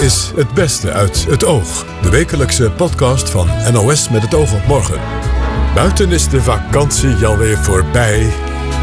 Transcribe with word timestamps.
Is 0.00 0.32
Het 0.34 0.54
Beste 0.54 0.92
uit 0.92 1.24
het 1.24 1.44
Oog. 1.44 1.86
De 2.02 2.10
wekelijkse 2.10 2.70
podcast 2.70 3.30
van 3.30 3.48
NOS 3.72 4.08
met 4.08 4.22
het 4.22 4.34
oog 4.34 4.54
op 4.54 4.66
morgen. 4.66 5.00
Buiten 5.74 6.10
is 6.10 6.28
de 6.28 6.42
vakantie 6.42 7.26
alweer 7.26 7.56
voorbij. 7.56 8.32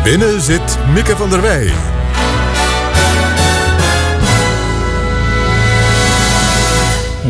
Binnen 0.04 0.42
zit 0.42 0.78
Mieke 0.94 1.16
van 1.16 1.30
der 1.30 1.42
Wij. 1.42 1.74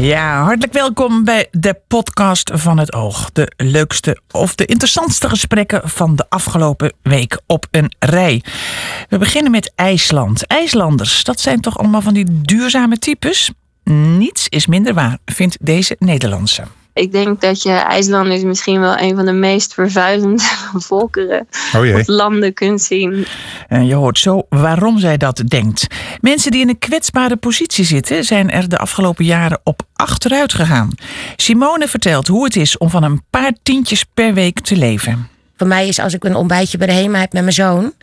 Ja, 0.02 0.44
hartelijk 0.44 0.74
welkom 0.74 1.24
bij 1.24 1.48
de 1.52 1.80
podcast 1.88 2.52
van 2.54 2.78
het 2.78 2.94
oog. 2.94 3.30
De 3.32 3.52
leukste 3.58 4.22
of 4.32 4.56
de 4.56 4.66
interessantste 4.66 5.30
gesprekken 5.30 5.90
van 5.90 6.16
de 6.16 6.26
afgelopen 6.30 6.94
week 7.02 7.42
op 7.48 7.68
een 7.72 7.96
rij. 8.00 8.44
We 9.10 9.18
beginnen 9.18 9.52
met 9.52 9.72
IJsland. 9.76 10.48
IJslanders, 10.48 11.24
dat 11.24 11.40
zijn 11.40 11.62
toch 11.62 11.78
allemaal 11.78 12.02
van 12.02 12.14
die 12.14 12.42
duurzame 12.42 12.98
types? 12.98 13.54
Niets 13.94 14.48
is 14.50 14.68
minder 14.68 14.94
waar, 14.94 15.18
vindt 15.26 15.58
deze 15.62 15.96
Nederlandse. 16.00 16.64
Ik 16.94 17.12
denk 17.12 17.42
dat 17.42 17.62
je 17.62 17.72
IJslanders 17.72 18.44
misschien 18.44 18.80
wel 18.80 18.98
een 18.98 19.16
van 19.16 19.26
de 19.26 19.32
meest 19.32 19.74
vervuilende 19.74 20.44
volkeren 20.74 21.48
Oh 21.76 21.96
of 21.96 22.08
landen 22.08 22.54
kunt 22.54 22.82
zien. 22.82 23.26
En 23.68 23.86
je 23.86 23.94
hoort 23.94 24.20
zo 24.20 24.42
waarom 24.50 25.00
zij 25.00 25.18
dat 25.18 25.44
denkt. 25.48 25.88
Mensen 26.22 26.52
die 26.52 26.62
in 26.62 26.70
een 26.70 26.80
kwetsbare 26.80 27.36
positie 27.36 27.86
zitten, 27.86 28.24
zijn 28.24 28.52
er 28.52 28.70
de 28.70 28.78
afgelopen 28.78 29.26
jaren 29.26 29.60
op 29.64 29.82
achteruit 29.94 30.54
gegaan. 30.54 30.90
Simone 31.36 31.88
vertelt 31.88 32.28
hoe 32.28 32.44
het 32.44 32.56
is 32.56 32.78
om 32.78 32.90
van 32.90 33.04
een 33.04 33.22
paar 33.30 33.52
tientjes 33.64 34.06
per 34.14 34.34
week 34.34 34.60
te 34.60 34.76
leven. 34.76 35.28
Voor 35.58 35.68
mij 35.68 35.88
is 35.88 36.00
als 36.00 36.14
ik 36.14 36.24
een 36.24 36.36
ontbijtje 36.36 36.78
bij 36.78 36.88
de 36.88 36.94
HEMA 36.94 37.20
heb 37.20 37.34
met 37.34 37.42
mijn 37.42 37.54
zoon, 37.54 37.94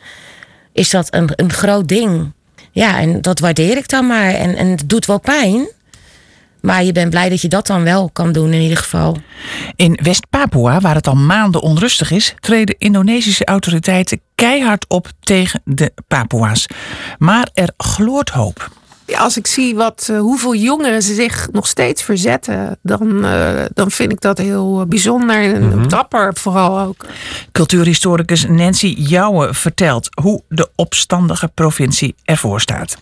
is 0.73 0.91
dat 0.91 1.15
een, 1.15 1.31
een 1.37 1.53
groot 1.53 1.89
ding. 1.89 2.33
Ja, 2.73 2.99
en 2.99 3.21
dat 3.21 3.39
waardeer 3.39 3.77
ik 3.77 3.89
dan 3.89 4.07
maar. 4.07 4.35
En, 4.35 4.57
en 4.57 4.67
het 4.67 4.89
doet 4.89 5.07
wel 5.07 5.21
pijn. 5.21 5.69
Maar 6.61 6.85
je 6.85 6.93
bent 6.93 7.11
blij 7.11 7.29
dat 7.29 7.41
je 7.41 7.49
dat 7.49 7.67
dan 7.67 7.83
wel 7.83 8.11
kan 8.13 8.33
doen 8.33 8.53
in 8.53 8.61
ieder 8.61 8.77
geval. 8.77 9.17
In 9.77 9.99
West-Papua, 10.03 10.81
waar 10.81 10.95
het 10.95 11.07
al 11.07 11.15
maanden 11.15 11.61
onrustig 11.61 12.11
is, 12.11 12.35
treden 12.41 12.75
Indonesische 12.79 13.45
autoriteiten 13.45 14.21
keihard 14.35 14.85
op 14.89 15.09
tegen 15.21 15.61
de 15.65 15.93
Papua's. 16.09 16.67
Maar 17.19 17.49
er 17.55 17.73
gloort 17.77 18.31
hoop. 18.31 18.71
Als 19.17 19.37
ik 19.37 19.47
zie 19.47 19.75
wat, 19.75 20.09
eh, 20.11 20.19
hoeveel 20.19 20.55
jongeren 20.55 21.03
zich 21.03 21.49
nog 21.53 21.67
steeds 21.67 22.03
verzetten, 22.03 22.79
dan, 22.83 23.25
eh, 23.25 23.65
dan 23.75 23.91
vind 23.91 24.13
ik 24.13 24.21
dat 24.21 24.39
heel 24.39 24.81
eh, 24.81 24.87
bijzonder 24.87 25.55
en 25.55 25.89
dapper 25.89 26.35
vooral 26.35 26.81
ook. 26.81 27.07
Cultuurhistoricus 27.53 28.47
Nancy 28.49 28.95
Jouwe 28.99 29.55
vertelt 29.55 30.09
hoe 30.23 30.43
de 30.49 30.69
opstandige 30.75 31.49
provincie 31.49 32.15
ervoor 32.25 32.61
staat. 32.61 32.97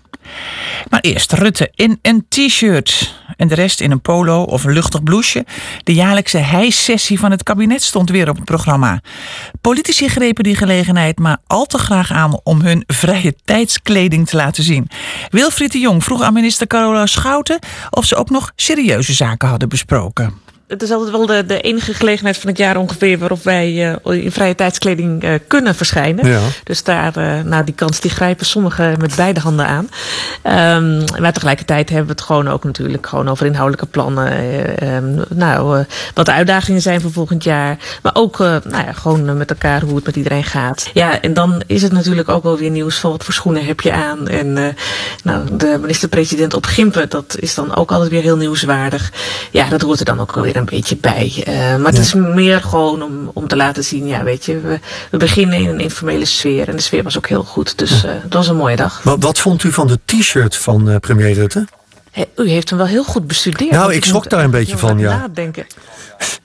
Maar 0.88 1.00
eerst 1.00 1.32
Rutte 1.32 1.70
in 1.74 1.98
een 2.02 2.26
t-shirt 2.28 3.14
en 3.36 3.48
de 3.48 3.54
rest 3.54 3.80
in 3.80 3.90
een 3.90 4.00
polo 4.00 4.42
of 4.42 4.64
een 4.64 4.72
luchtig 4.72 5.02
blouseje. 5.02 5.44
De 5.84 5.94
jaarlijkse 5.94 6.38
hijsessie 6.38 7.18
van 7.18 7.30
het 7.30 7.42
kabinet 7.42 7.82
stond 7.82 8.10
weer 8.10 8.28
op 8.28 8.36
het 8.36 8.44
programma. 8.44 9.00
Politici 9.60 10.08
grepen 10.08 10.44
die 10.44 10.56
gelegenheid 10.56 11.18
maar 11.18 11.38
al 11.46 11.66
te 11.66 11.78
graag 11.78 12.12
aan 12.12 12.40
om 12.42 12.60
hun 12.60 12.84
vrije 12.86 13.34
tijdskleding 13.44 14.28
te 14.28 14.36
laten 14.36 14.62
zien. 14.62 14.88
Wilfried 15.28 15.72
de 15.72 15.78
Jong 15.78 16.04
vroeg 16.04 16.22
aan 16.22 16.32
minister 16.32 16.66
Carola 16.66 17.06
Schouten 17.06 17.58
of 17.90 18.04
ze 18.04 18.16
ook 18.16 18.30
nog 18.30 18.52
serieuze 18.56 19.12
zaken 19.12 19.48
hadden 19.48 19.68
besproken. 19.68 20.49
Het 20.70 20.82
is 20.82 20.90
altijd 20.90 21.10
wel 21.10 21.26
de, 21.26 21.46
de 21.46 21.60
enige 21.60 21.94
gelegenheid 21.94 22.36
van 22.36 22.48
het 22.48 22.58
jaar 22.58 22.76
ongeveer 22.76 23.18
waarop 23.18 23.42
wij 23.42 23.98
eh, 24.04 24.24
in 24.24 24.32
vrije 24.32 24.54
tijdskleding 24.54 25.22
eh, 25.22 25.34
kunnen 25.46 25.74
verschijnen. 25.74 26.26
Ja. 26.26 26.40
Dus 26.64 26.82
daar, 26.82 27.12
nou, 27.44 27.64
die 27.64 27.74
kans 27.74 28.00
die 28.00 28.10
grijpen 28.10 28.46
sommigen 28.46 28.98
met 29.00 29.16
beide 29.16 29.40
handen 29.40 29.66
aan. 29.66 29.88
Ehm, 30.42 31.20
maar 31.20 31.32
tegelijkertijd 31.32 31.88
hebben 31.88 32.06
we 32.06 32.12
het 32.12 32.22
gewoon 32.22 32.48
ook 32.48 32.64
natuurlijk 32.64 33.06
gewoon 33.06 33.28
over 33.28 33.46
inhoudelijke 33.46 33.86
plannen. 33.86 34.30
eh, 34.30 34.96
ehm, 34.96 35.24
nou, 35.28 35.84
wat 36.14 36.26
de 36.26 36.32
uitdagingen 36.32 36.80
zijn 36.80 37.00
voor 37.00 37.12
volgend 37.12 37.44
jaar. 37.44 37.76
Maar 38.02 38.14
ook 38.14 38.38
nou 38.38 38.60
ja, 38.86 38.92
gewoon 38.92 39.36
met 39.36 39.50
elkaar 39.50 39.82
hoe 39.82 39.94
het 39.94 40.04
met 40.04 40.16
iedereen 40.16 40.44
gaat. 40.44 40.90
Ja, 40.92 41.20
en 41.20 41.34
dan 41.34 41.62
is 41.66 41.82
het 41.82 41.92
natuurlijk 41.92 42.28
ook 42.28 42.42
wel 42.42 42.58
weer 42.58 42.70
nieuws 42.70 42.98
van 42.98 43.10
wat 43.10 43.24
voor 43.24 43.34
schoenen 43.34 43.64
heb 43.64 43.80
je 43.80 43.92
aan. 43.92 44.28
En 44.28 44.76
nou, 45.24 45.56
de 45.56 45.78
minister-president 45.80 46.54
op 46.54 46.64
Gimpen, 46.64 47.08
dat 47.08 47.36
is 47.38 47.54
dan 47.54 47.76
ook 47.76 47.92
altijd 47.92 48.10
weer 48.10 48.22
heel 48.22 48.36
nieuwswaardig. 48.36 49.12
Ja, 49.50 49.68
dat 49.68 49.80
hoort 49.80 49.98
er 49.98 50.04
dan 50.04 50.20
ook 50.20 50.34
wel 50.34 50.44
weer 50.44 50.58
een 50.60 50.64
beetje 50.70 50.96
bij. 50.96 51.42
Eh, 51.46 51.54
maar 51.76 51.92
het 51.92 51.98
is 51.98 52.14
meer 52.14 52.60
gewoon 52.62 53.02
om, 53.02 53.30
om 53.34 53.48
te 53.48 53.56
laten 53.56 53.84
zien, 53.84 54.06
ja, 54.06 54.22
weet 54.22 54.44
je, 54.44 54.60
we, 54.60 54.80
we 55.10 55.16
beginnen 55.16 55.58
in 55.58 55.68
een 55.68 55.80
informele 55.80 56.24
sfeer. 56.24 56.68
En 56.68 56.76
de 56.76 56.82
sfeer 56.82 57.02
was 57.02 57.16
ook 57.16 57.28
heel 57.28 57.44
goed. 57.44 57.78
Dus 57.78 58.04
eh 58.04 58.10
het 58.22 58.34
was 58.34 58.48
een 58.48 58.56
mooie 58.56 58.76
dag. 58.76 59.00
Wat, 59.02 59.22
wat 59.22 59.38
vond 59.38 59.62
u 59.64 59.72
van 59.72 59.86
de 59.86 59.98
t-shirt 60.04 60.56
van 60.56 60.90
eh, 60.90 60.96
premier 60.96 61.32
Rutte? 61.32 61.66
U 62.36 62.48
heeft 62.48 62.68
hem 62.70 62.78
wel 62.78 62.86
heel 62.88 63.04
goed 63.04 63.26
bestudeerd. 63.26 63.70
Nou, 63.70 63.94
ik 63.94 64.04
schrok 64.04 64.28
daar 64.30 64.44
een 64.44 64.50
beetje 64.50 64.78
van, 64.78 64.98
ja. 64.98 65.16
Nadenken. 65.18 65.66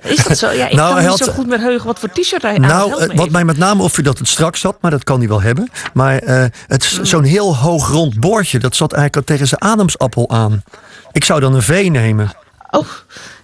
Is 0.04 0.24
dat 0.24 0.38
zo? 0.38 0.52
Ja, 0.52 0.68
ik 0.68 0.76
Nou, 0.78 0.90
kan 0.94 1.00
niet 1.00 1.10
had- 1.10 1.18
zo 1.18 1.32
goed 1.32 1.48
meer 1.48 1.60
heugen 1.60 1.86
wat 1.88 2.00
voor 2.00 2.10
t-shirt 2.10 2.42
hij 2.42 2.56
aan 2.56 2.64
had. 2.64 2.90
Nou, 2.90 3.02
eh, 3.02 3.08
me 3.08 3.16
wat 3.16 3.30
mij 3.30 3.44
met 3.46 3.58
name 3.58 3.84
opviel 3.84 4.04
dat 4.04 4.18
het 4.18 4.28
strak 4.28 4.56
zat, 4.56 4.78
maar 4.82 4.92
dat 4.92 5.04
kan 5.04 5.20
hij 5.20 5.28
wel 5.28 5.42
hebben. 5.42 5.70
Maar 5.94 6.22
het 6.68 6.84
is 6.84 7.00
zo'n 7.02 7.24
heel 7.24 7.56
hoog 7.58 7.90
rond 7.90 8.20
boordje, 8.20 8.60
dat 8.60 8.76
zat 8.76 8.94
eigenlijk 8.94 9.28
al 9.30 9.36
tegen 9.36 9.48
zijn 9.48 9.62
ademsappel 9.62 10.30
aan. 10.30 10.64
Ik 11.12 11.24
zou 11.24 11.40
dan 11.40 11.54
een 11.54 11.62
V 11.62 11.88
nemen. 11.92 12.32
Oh, 12.78 12.88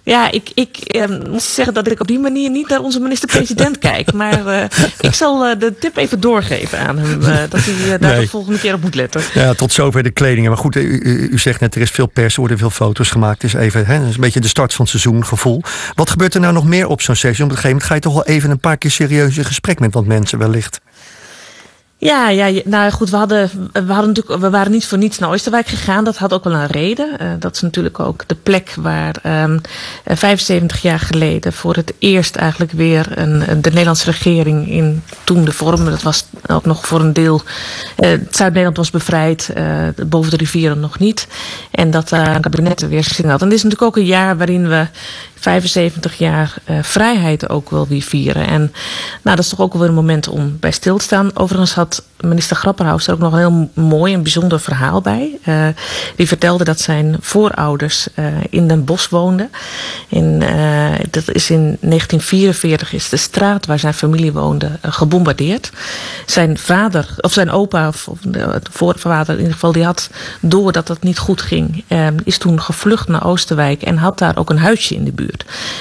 ja, 0.04 0.30
ik, 0.30 0.50
ik 0.54 0.76
eh, 0.76 1.08
moet 1.30 1.42
zeggen 1.42 1.74
dat 1.74 1.90
ik 1.90 2.00
op 2.00 2.06
die 2.06 2.18
manier 2.18 2.50
niet 2.50 2.68
naar 2.68 2.80
onze 2.80 3.00
minister-president 3.00 3.78
kijk. 3.88 4.12
Maar 4.12 4.46
eh, 4.46 4.64
ik 5.00 5.14
zal 5.14 5.44
eh, 5.46 5.58
de 5.58 5.74
tip 5.78 5.96
even 5.96 6.20
doorgeven 6.20 6.78
aan 6.78 6.98
hem. 6.98 7.22
eh, 7.22 7.38
dat 7.48 7.60
hij 7.64 7.98
daar 7.98 8.10
Nee. 8.10 8.20
de 8.20 8.28
volgende 8.28 8.58
keer 8.58 8.74
op 8.74 8.82
moet 8.82 8.94
letten. 8.94 9.22
Ja, 9.34 9.54
tot 9.54 9.72
zover 9.72 10.02
de 10.02 10.10
kledingen. 10.10 10.50
Maar 10.50 10.58
goed, 10.58 10.76
u, 10.76 11.28
u, 11.32 11.38
zegt 11.38 11.60
net, 11.60 11.74
er 11.74 11.80
is 11.80 11.90
veel 11.90 12.06
pers, 12.06 12.32
er 12.34 12.40
worden 12.40 12.58
veel 12.58 12.70
foto's 12.70 13.10
gemaakt. 13.10 13.44
Is 13.44 13.52
even, 13.54 13.86
hè, 13.86 14.08
is 14.08 14.14
een 14.14 14.20
beetje 14.20 14.40
de 14.40 14.48
start 14.48 14.74
van 14.74 14.84
het 14.90 15.00
seizoen, 15.00 15.26
gevoel. 15.26 15.62
Wat 15.94 16.10
gebeurt 16.10 16.34
er 16.34 16.40
nou 16.40 16.52
nog 16.52 16.64
meer 16.66 16.86
op 16.86 17.00
zo'n 17.00 17.16
sessie? 17.16 17.44
Op 17.44 17.50
een 17.50 17.56
gegeven 17.56 17.68
moment 17.70 17.88
ga 17.88 17.94
je 17.94 18.00
toch 18.00 18.12
wel 18.14 18.24
even 18.24 18.50
een 18.50 18.60
paar 18.60 18.76
keer 18.76 18.90
serieus 18.90 19.36
in 19.38 19.44
gesprek 19.44 19.80
met 19.80 19.94
wat 19.94 20.06
mensen 20.06 20.38
wellicht. 20.38 20.80
Ja, 22.04 22.28
ja, 22.28 22.60
nou 22.64 22.90
goed, 22.90 23.10
we, 23.10 23.16
hadden, 23.16 23.50
we, 23.72 23.92
hadden 23.92 24.12
natuurlijk, 24.12 24.40
we 24.40 24.50
waren 24.50 24.72
niet 24.72 24.86
voor 24.86 24.98
niets 24.98 25.18
naar 25.18 25.30
Oosterwijk 25.30 25.66
gegaan. 25.66 26.04
Dat 26.04 26.16
had 26.16 26.32
ook 26.32 26.44
wel 26.44 26.52
een 26.52 26.66
reden. 26.66 27.18
Eh, 27.18 27.28
dat 27.38 27.54
is 27.54 27.60
natuurlijk 27.60 28.00
ook 28.00 28.22
de 28.26 28.34
plek 28.34 28.74
waar 28.78 29.18
ehm, 29.22 29.58
eh, 30.04 30.16
75 30.16 30.82
jaar 30.82 30.98
geleden 30.98 31.52
voor 31.52 31.74
het 31.74 31.94
eerst 31.98 32.36
eigenlijk 32.36 32.72
weer 32.72 33.18
een, 33.18 33.38
de 33.38 33.70
Nederlandse 33.70 34.10
regering 34.10 34.68
in 34.68 35.02
toen 35.24 35.44
de 35.44 35.52
vorm, 35.52 35.84
dat 35.84 36.02
was 36.02 36.26
ook 36.46 36.64
nog 36.64 36.86
voor 36.86 37.00
een 37.00 37.12
deel, 37.12 37.42
eh, 37.96 38.10
Zuid-Nederland 38.30 38.76
was 38.76 38.90
bevrijd, 38.90 39.52
boven 40.06 40.30
de 40.30 40.36
rivieren 40.36 40.80
nog 40.80 40.98
niet. 40.98 41.28
En 41.70 41.90
dat 41.90 42.08
daar 42.08 42.40
kabinet 42.40 42.88
weer 42.88 43.04
gezien 43.04 43.30
had. 43.30 43.42
En 43.42 43.48
dit 43.48 43.56
is 43.56 43.62
natuurlijk 43.62 43.90
ook 43.90 44.02
een 44.02 44.08
jaar 44.08 44.36
waarin 44.36 44.68
we 44.68 44.86
75 45.42 46.18
jaar 46.18 46.54
eh, 46.64 46.82
vrijheid 46.82 47.48
ook 47.48 47.70
wel 47.70 47.86
weer 47.86 48.02
vieren. 48.02 48.46
En 48.46 48.60
nou, 49.22 49.36
dat 49.36 49.38
is 49.38 49.48
toch 49.48 49.60
ook 49.60 49.72
wel 49.72 49.88
een 49.88 49.94
moment 49.94 50.28
om 50.28 50.56
bij 50.60 50.70
stil 50.70 50.98
te 50.98 51.04
staan. 51.04 51.36
Overigens 51.36 51.74
had 51.74 52.02
minister 52.22 52.56
Grapperhaus 52.56 53.06
er 53.06 53.12
ook 53.12 53.18
nog 53.18 53.32
een 53.32 53.38
heel 53.38 53.70
mooi 53.74 54.14
en 54.14 54.22
bijzonder 54.22 54.60
verhaal 54.60 55.00
bij. 55.00 55.38
Eh, 55.42 55.66
die 56.16 56.28
vertelde 56.28 56.64
dat 56.64 56.80
zijn 56.80 57.16
voorouders 57.20 58.08
eh, 58.14 58.24
in 58.50 58.68
Den 58.68 58.84
Bosch 58.84 59.08
woonden. 59.08 59.50
En 60.08 60.42
eh, 60.42 61.04
dat 61.10 61.34
is 61.34 61.50
in 61.50 61.62
1944 61.62 62.92
is 62.92 63.08
de 63.08 63.16
straat 63.16 63.66
waar 63.66 63.78
zijn 63.78 63.94
familie 63.94 64.32
woonde 64.32 64.70
gebombardeerd. 64.82 65.70
Zijn 66.26 66.58
vader, 66.58 67.14
of 67.20 67.32
zijn 67.32 67.50
opa, 67.50 67.88
of, 67.88 68.08
de 68.20 68.60
voorvader 68.70 69.32
in 69.32 69.38
ieder 69.38 69.54
geval, 69.54 69.72
die 69.72 69.84
had 69.84 70.10
door 70.40 70.72
dat 70.72 70.86
dat 70.86 71.02
niet 71.02 71.18
goed 71.18 71.42
ging, 71.42 71.84
is 72.24 72.38
toen 72.38 72.60
gevlucht 72.60 73.08
naar 73.08 73.26
Oosterwijk 73.26 73.82
en 73.82 73.96
had 73.96 74.18
daar 74.18 74.36
ook 74.36 74.50
een 74.50 74.58
huisje 74.58 74.94
in 74.94 75.04
de 75.04 75.12
buurt. 75.12 75.31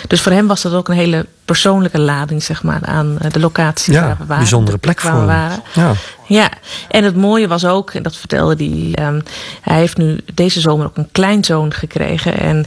Dus 0.08 0.22
voor 0.22 0.32
hem 0.32 0.48
was 0.48 0.62
dat 0.62 0.74
ook 0.74 0.90
een 0.90 0.96
hele 0.96 1.26
persoonlijke 1.46 2.00
lading, 2.00 2.44
zeg 2.44 2.64
maar, 2.64 2.80
aan 2.82 3.20
eh, 3.20 3.32
de 3.32 3.40
locatie 3.40 3.94
Ja, 3.94 4.02
waar 4.02 4.10
we 4.10 4.18
waren. 4.18 4.38
bijzondere 4.38 4.72
de 4.72 4.82
plek 4.82 5.00
voor 5.00 5.26
waren. 5.26 5.64
Ja. 5.74 5.94
Ja, 6.28 6.50
en 6.90 7.04
het 7.04 7.16
mooie 7.16 7.48
was 7.48 7.66
ook, 7.66 7.92
en 7.92 8.04
dat 8.04 8.16
vertelde 8.16 8.56
hij, 8.56 9.06
ehm, 9.06 9.20
hij 9.62 9.78
heeft 9.78 9.98
nu 9.98 10.20
deze 10.34 10.60
zomer 10.60 10.86
ook 10.86 10.98
een 10.98 11.12
kleinzoon 11.12 11.74
gekregen. 11.74 12.40
En 12.40 12.66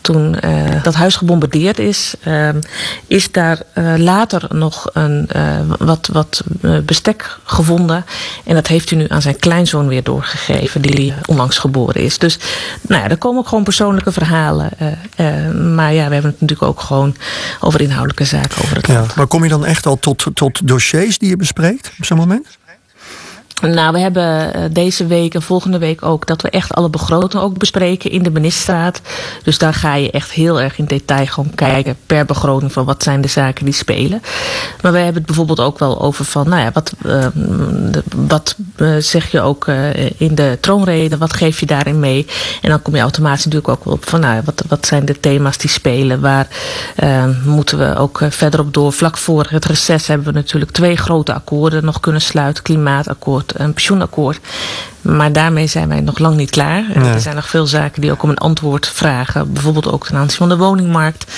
toen 0.00 0.40
eh, 0.40 0.82
dat 0.82 0.94
huis 0.94 1.16
gebombardeerd 1.16 1.78
is, 1.78 2.14
ehm, 2.22 2.60
is 3.06 3.32
daar 3.32 3.62
eh, 3.72 3.94
later 3.96 4.42
nog 4.48 4.90
een, 4.92 5.28
wat, 5.78 6.08
wat 6.12 6.42
bestek 6.84 7.38
gevonden. 7.44 8.04
En 8.44 8.54
dat 8.54 8.66
heeft 8.66 8.90
hij 8.90 8.98
nu 8.98 9.06
aan 9.08 9.22
zijn 9.22 9.38
kleinzoon 9.38 9.88
weer 9.88 10.02
doorgegeven, 10.02 10.82
die 10.82 11.14
onlangs 11.26 11.58
geboren 11.58 12.00
is. 12.00 12.18
Dus 12.18 12.38
nou 12.80 13.02
ja, 13.02 13.08
er 13.08 13.16
komen 13.16 13.40
ook 13.40 13.48
gewoon 13.48 13.64
persoonlijke 13.64 14.12
verhalen. 14.12 14.70
maar 15.74 15.92
ja, 15.92 16.06
we 16.06 16.12
hebben 16.14 16.30
het 16.30 16.40
natuurlijk 16.40 16.62
ook 16.62 16.80
gewoon 16.80 17.16
over 17.60 17.80
inhoudelijke 17.80 18.23
zaken 18.24 18.62
over 18.62 18.76
het 18.76 18.86
Ja. 18.86 18.94
land. 18.94 19.14
Maar 19.14 19.26
kom 19.26 19.42
je 19.42 19.48
dan 19.48 19.64
echt 19.64 19.86
al 19.86 19.98
tot, 19.98 20.26
tot 20.34 20.68
dossiers 20.68 21.18
die 21.18 21.28
je 21.28 21.36
bespreekt 21.36 21.90
op 21.98 22.04
zo'n 22.04 22.16
moment? 22.18 22.46
Nou, 23.62 23.92
we 23.92 23.98
hebben 23.98 24.54
eh, 24.54 24.62
deze 24.70 25.06
week 25.06 25.34
en 25.34 25.42
volgende 25.42 25.78
week 25.78 26.04
ook 26.04 26.26
dat 26.26 26.42
we 26.42 26.50
echt 26.50 26.74
alle 26.74 26.90
begrotingen 26.90 27.44
ook 27.44 27.58
bespreken 27.58 28.10
in 28.10 28.22
de 28.22 28.30
ministerraad. 28.30 29.00
Dus 29.42 29.58
daar 29.58 29.74
ga 29.74 29.94
je 29.94 30.10
echt 30.10 30.30
heel 30.30 30.60
erg 30.60 30.78
in 30.78 30.84
detail 30.84 31.26
gewoon 31.26 31.54
kijken 31.54 31.96
per 32.06 32.24
begroting 32.24 32.72
van 32.72 32.84
wat 32.84 33.02
zijn 33.02 33.20
de 33.20 33.28
zaken 33.28 33.64
die 33.64 33.74
spelen. 33.74 34.22
Maar 34.82 34.92
we 34.92 34.98
hebben 34.98 35.14
het 35.14 35.26
bijvoorbeeld 35.26 35.60
ook 35.60 35.78
wel 35.78 36.00
over 36.00 36.24
van, 36.24 36.48
nou 36.48 36.62
ja, 36.62 36.70
wat, 36.72 36.92
uh, 37.06 37.26
wat 38.16 38.56
uh, 38.76 38.96
zeg 38.98 39.30
je 39.30 39.40
ook 39.40 39.66
in 40.16 40.34
de 40.34 40.58
troonrede, 40.60 41.18
wat 41.18 41.32
geef 41.32 41.60
je 41.60 41.66
daarin 41.66 42.00
mee? 42.00 42.26
En 42.62 42.70
dan 42.70 42.82
kom 42.82 42.94
je 42.94 43.00
automatisch 43.00 43.44
natuurlijk 43.44 43.68
ook 43.68 43.92
op 43.92 44.08
van, 44.08 44.20
nou 44.20 44.34
ja, 44.34 44.42
wat, 44.44 44.64
wat 44.68 44.86
zijn 44.86 45.04
de 45.04 45.20
thema's 45.20 45.58
die 45.58 45.70
spelen? 45.70 46.20
Waar 46.20 46.48
moeten 47.44 47.78
we 47.78 47.96
ook 47.96 48.20
verder 48.28 48.60
op 48.60 48.74
door? 48.74 48.92
Vlak 48.92 49.16
voor 49.16 49.46
het 49.48 49.64
reces 49.64 50.06
hebben 50.06 50.26
we 50.26 50.32
natuurlijk 50.32 50.70
twee 50.70 50.96
grote 50.96 51.34
akkoorden 51.34 51.84
nog 51.84 52.00
kunnen 52.00 52.20
sluiten, 52.20 52.62
klimaatakkoord 52.62 53.43
een 53.56 53.72
pensioenakkoord. 53.72 54.40
Maar 55.00 55.32
daarmee 55.32 55.66
zijn 55.66 55.88
wij 55.88 56.00
nog 56.00 56.18
lang 56.18 56.36
niet 56.36 56.50
klaar. 56.50 56.84
Er 56.94 57.20
zijn 57.20 57.34
nog 57.34 57.48
veel 57.48 57.66
zaken 57.66 58.00
die 58.00 58.10
ook 58.10 58.22
om 58.22 58.30
een 58.30 58.38
antwoord 58.38 58.88
vragen. 58.88 59.52
Bijvoorbeeld 59.52 59.92
ook 59.92 60.06
ten 60.06 60.16
aanzien 60.16 60.38
van 60.38 60.48
de 60.48 60.56
woningmarkt. 60.56 61.32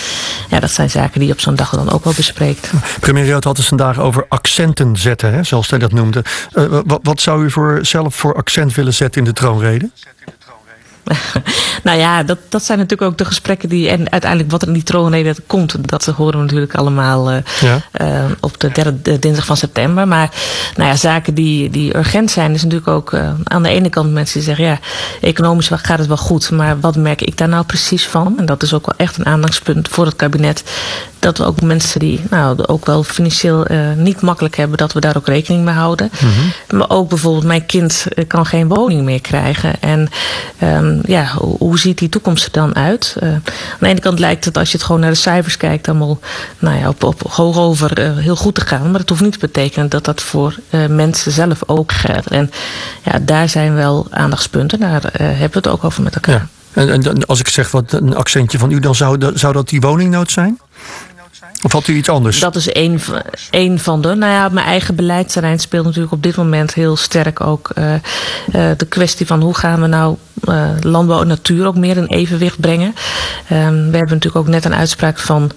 Ja, 0.51 0.61
dat 0.61 0.71
zijn 0.71 0.91
zaken 0.91 1.19
die 1.19 1.29
je 1.29 1.35
op 1.35 1.41
zo'n 1.41 1.55
dag 1.55 1.71
dan 1.71 1.91
ook 1.91 2.05
wel 2.05 2.13
bespreekt. 2.17 2.71
Premier 3.01 3.25
Riot 3.25 3.45
had 3.45 3.57
het 3.57 3.67
vandaag 3.67 3.99
over 3.99 4.27
accenten 4.29 4.97
zetten, 4.97 5.33
hè, 5.33 5.43
zoals 5.43 5.71
hij 5.71 5.79
dat 5.79 5.93
noemde. 5.93 6.25
Uh, 6.53 6.81
wat, 6.85 7.01
wat, 7.03 7.21
zou 7.21 7.45
u 7.45 7.51
voor, 7.51 7.79
zelf 7.83 8.15
voor 8.15 8.35
accent 8.35 8.75
willen 8.75 8.95
zetten 8.95 9.21
in 9.21 9.27
de 9.27 9.33
troonrede? 9.33 9.91
nou 11.85 11.99
ja, 11.99 12.23
dat, 12.23 12.39
dat 12.49 12.65
zijn 12.65 12.79
natuurlijk 12.79 13.11
ook 13.11 13.19
de 13.19 13.25
gesprekken 13.25 13.69
die. 13.69 13.89
En 13.89 14.11
uiteindelijk 14.11 14.51
wat 14.51 14.63
er 14.63 14.69
in 14.69 14.75
die 14.75 14.83
troonrede 14.83 15.35
komt, 15.47 15.89
dat 15.89 16.05
horen 16.05 16.39
we 16.39 16.45
natuurlijk 16.45 16.75
allemaal 16.75 17.33
uh, 17.33 17.39
ja. 17.61 17.81
uh, 18.01 18.25
op 18.41 18.61
de 18.61 18.71
derde 18.73 19.19
dinsdag 19.19 19.47
van 19.47 19.57
september. 19.57 20.09
Maar 20.09 20.31
nou 20.77 20.91
ja, 20.91 20.97
zaken 20.97 21.35
die, 21.35 21.71
die 21.71 21.97
urgent 21.97 22.31
zijn, 22.31 22.55
is 22.55 22.63
natuurlijk 22.63 22.89
ook 22.89 23.13
uh, 23.13 23.31
aan 23.45 23.63
de 23.63 23.69
ene 23.69 23.89
kant 23.89 24.13
mensen 24.13 24.35
die 24.35 24.49
zeggen: 24.49 24.65
ja, 24.65 24.79
economisch 25.21 25.69
gaat 25.73 25.99
het 25.99 26.07
wel 26.07 26.17
goed, 26.17 26.51
maar 26.51 26.81
wat 26.81 26.97
merk 26.97 27.23
ik 27.23 27.39
daar 27.39 27.49
nou 27.49 27.65
precies 27.65 28.07
van? 28.07 28.35
En 28.39 28.47
dat 28.47 28.63
is 28.63 28.75
ook 28.75 28.87
wel 28.87 28.95
echt 28.97 29.19
een 29.19 29.27
aandachtspunt 29.27 29.89
voor 29.89 30.05
het 30.05 30.17
kabinet. 30.17 30.65
Dat 31.19 31.39
we 31.39 31.45
ook 31.45 31.63
mensen 31.63 32.01
die 32.01 32.21
nou, 32.31 32.67
ook 32.67 32.87
wel 32.87 33.03
financieel 33.03 33.67
niet 33.97 34.21
makkelijk 34.21 34.57
hebben, 34.57 34.79
dat 34.79 34.93
we 34.93 35.01
daar 35.01 35.17
ook 35.17 35.27
rekening 35.27 35.65
mee 35.65 35.75
houden. 35.75 36.11
Mm 36.21 36.29
-hmm. 36.31 36.79
Maar 36.79 36.91
ook 36.91 37.09
bijvoorbeeld, 37.09 37.45
mijn 37.45 37.67
kind 37.67 38.07
kan 38.27 38.47
geen 38.47 38.69
woning 38.69 39.03
meer 39.03 39.21
krijgen. 39.21 39.83
En 39.83 40.09
um, 40.63 40.96
ja, 41.05 41.35
hoe 41.35 41.79
ziet 41.79 41.99
die 41.99 42.09
toekomst 42.09 42.45
er 42.45 42.53
dan 42.53 42.75
uit? 42.75 43.17
Uh, 43.23 43.29
aan 43.29 43.43
de 43.81 43.87
ene 43.87 44.01
kant 44.01 44.19
lijkt 44.19 44.45
het, 44.45 44.57
als 44.57 44.71
je 44.71 44.77
het 44.77 44.87
gewoon 44.87 45.01
naar 45.01 45.11
de 45.11 45.17
cijfers 45.17 45.57
kijkt, 45.57 45.89
allemaal 45.89 46.19
nou 46.59 46.79
ja, 46.79 46.89
op, 46.89 47.05
op 47.05 47.23
hoog 47.31 47.57
over 47.57 48.01
uh, 48.01 48.17
heel 48.17 48.37
goed 48.37 48.55
te 48.55 48.61
gaan. 48.61 48.91
Maar 48.91 49.01
dat 49.01 49.09
hoeft 49.09 49.23
niet 49.23 49.33
te 49.33 49.39
betekenen 49.39 49.89
dat 49.89 50.05
dat 50.05 50.23
voor 50.23 50.57
uh, 50.71 50.87
mensen 50.87 51.33
zelf 51.33 51.63
ook 51.67 51.93
geldt. 51.93 52.27
En 52.27 52.51
ja, 53.03 53.19
daar 53.23 53.49
zijn 53.49 53.75
wel 53.75 54.07
aandachtspunten. 54.11 54.81
Daar 54.81 55.03
hebben 55.13 55.51
we 55.51 55.57
het 55.59 55.69
ook 55.69 55.85
over 55.85 56.03
met 56.03 56.15
elkaar. 56.15 56.35
Ja. 56.35 56.83
En, 56.83 57.05
en, 57.05 57.27
als 57.27 57.41
ik 57.41 57.49
zeg 57.49 57.71
wat 57.71 57.93
een 57.93 58.17
accentje 58.17 58.59
van 58.59 58.71
u, 58.71 58.81
dan 58.81 58.95
zou, 58.95 59.33
zou 59.35 59.53
dat 59.53 59.69
die 59.69 59.81
woningnood 59.81 60.31
zijn? 60.31 60.59
Of 61.63 61.73
had 61.73 61.89
u 61.89 61.95
iets 61.95 62.09
anders? 62.09 62.41
Dat 62.41 62.57
is 62.57 62.69
één, 62.69 63.01
één 63.51 63.79
van 63.79 64.01
de. 64.01 64.15
Nou 64.15 64.33
ja, 64.33 64.49
mijn 64.49 64.67
eigen 64.67 64.95
beleidsterrein 64.95 65.59
speelt 65.59 65.85
natuurlijk 65.85 66.13
op 66.13 66.23
dit 66.23 66.37
moment 66.37 66.75
heel 66.75 66.97
sterk 66.97 67.41
ook 67.41 67.71
uh, 67.79 67.93
uh, 67.93 68.01
de 68.77 68.87
kwestie 68.89 69.27
van 69.27 69.43
hoe 69.43 69.55
gaan 69.55 69.81
we 69.81 69.87
nou 69.87 70.17
uh, 70.45 70.71
landbouw 70.81 71.21
en 71.21 71.27
natuur 71.27 71.67
ook 71.67 71.77
meer 71.77 71.97
in 71.97 72.07
evenwicht 72.07 72.61
brengen. 72.61 72.95
we 73.49 73.55
hebben 73.55 73.93
natuurlijk 73.93 74.37
ook 74.37 74.49
net 74.49 74.65
een 74.65 74.75
uitspraak 74.75 75.19
van 75.19 75.51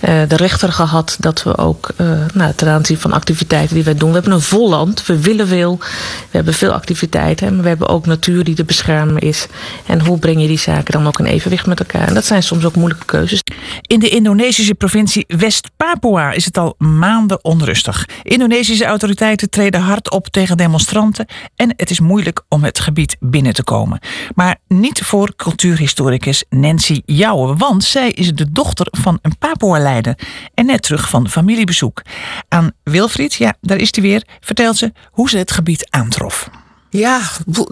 de 0.00 0.36
rechter 0.36 0.72
gehad 0.72 1.16
dat 1.20 1.42
we 1.42 1.58
ook 1.58 1.88
nou, 2.34 2.52
ten 2.54 2.68
aanzien 2.68 2.98
van 2.98 3.12
activiteiten 3.12 3.74
die 3.74 3.84
wij 3.84 3.94
doen. 3.94 4.08
We 4.08 4.14
hebben 4.14 4.32
een 4.32 4.40
vol 4.40 4.68
land, 4.68 5.06
we 5.06 5.20
willen 5.20 5.48
veel, 5.48 5.78
we 5.78 6.36
hebben 6.36 6.54
veel 6.54 6.72
activiteiten, 6.72 7.54
maar 7.54 7.62
we 7.62 7.68
hebben 7.68 7.88
ook 7.88 8.06
natuur 8.06 8.44
die 8.44 8.54
te 8.54 8.64
beschermen 8.64 9.18
is. 9.18 9.46
En 9.86 10.00
hoe 10.00 10.18
breng 10.18 10.40
je 10.40 10.46
die 10.46 10.58
zaken 10.58 10.92
dan 10.92 11.06
ook 11.06 11.18
in 11.18 11.24
evenwicht 11.24 11.66
met 11.66 11.78
elkaar? 11.78 12.08
En 12.08 12.14
dat 12.14 12.24
zijn 12.24 12.42
soms 12.42 12.64
ook 12.64 12.74
moeilijke 12.74 13.04
keuzes. 13.04 13.42
In 13.82 13.98
de 13.98 14.08
Indonesische 14.08 14.74
provincie 14.74 15.24
West-Papua 15.26 16.32
is 16.32 16.44
het 16.44 16.58
al 16.58 16.74
maanden 16.78 17.44
onrustig. 17.44 18.08
Indonesische 18.22 18.84
autoriteiten 18.84 19.50
treden 19.50 19.80
hard 19.80 20.10
op 20.10 20.28
tegen 20.28 20.56
demonstranten 20.56 21.26
en 21.56 21.74
het 21.76 21.90
is 21.90 22.00
moeilijk 22.00 22.42
om 22.48 22.64
het 22.64 22.80
gebied 22.80 23.16
binnen 23.20 23.52
te 23.52 23.64
komen. 23.64 23.98
Maar 24.34 24.56
niet 24.68 25.00
voor 25.00 25.34
cultuurhistoricus 25.36 26.44
Nancy 26.48 27.02
Jouwe, 27.04 27.56
want 27.56 27.84
zij 27.84 28.10
is 28.10 28.32
de 28.34 28.52
dochter 28.52 28.86
van 28.90 29.18
een 29.22 29.38
Papua-leider 29.38 30.18
en 30.54 30.66
net 30.66 30.82
terug 30.82 31.08
van 31.08 31.28
familiebezoek. 31.28 32.02
Aan 32.48 32.72
Wilfried, 32.82 33.34
ja, 33.34 33.54
daar 33.60 33.78
is 33.78 33.94
hij 33.94 34.04
weer, 34.04 34.22
vertelt 34.40 34.76
ze 34.76 34.92
hoe 35.10 35.28
ze 35.28 35.38
het 35.38 35.50
gebied 35.50 35.90
aantrof. 35.90 36.50
Ja, 36.94 37.20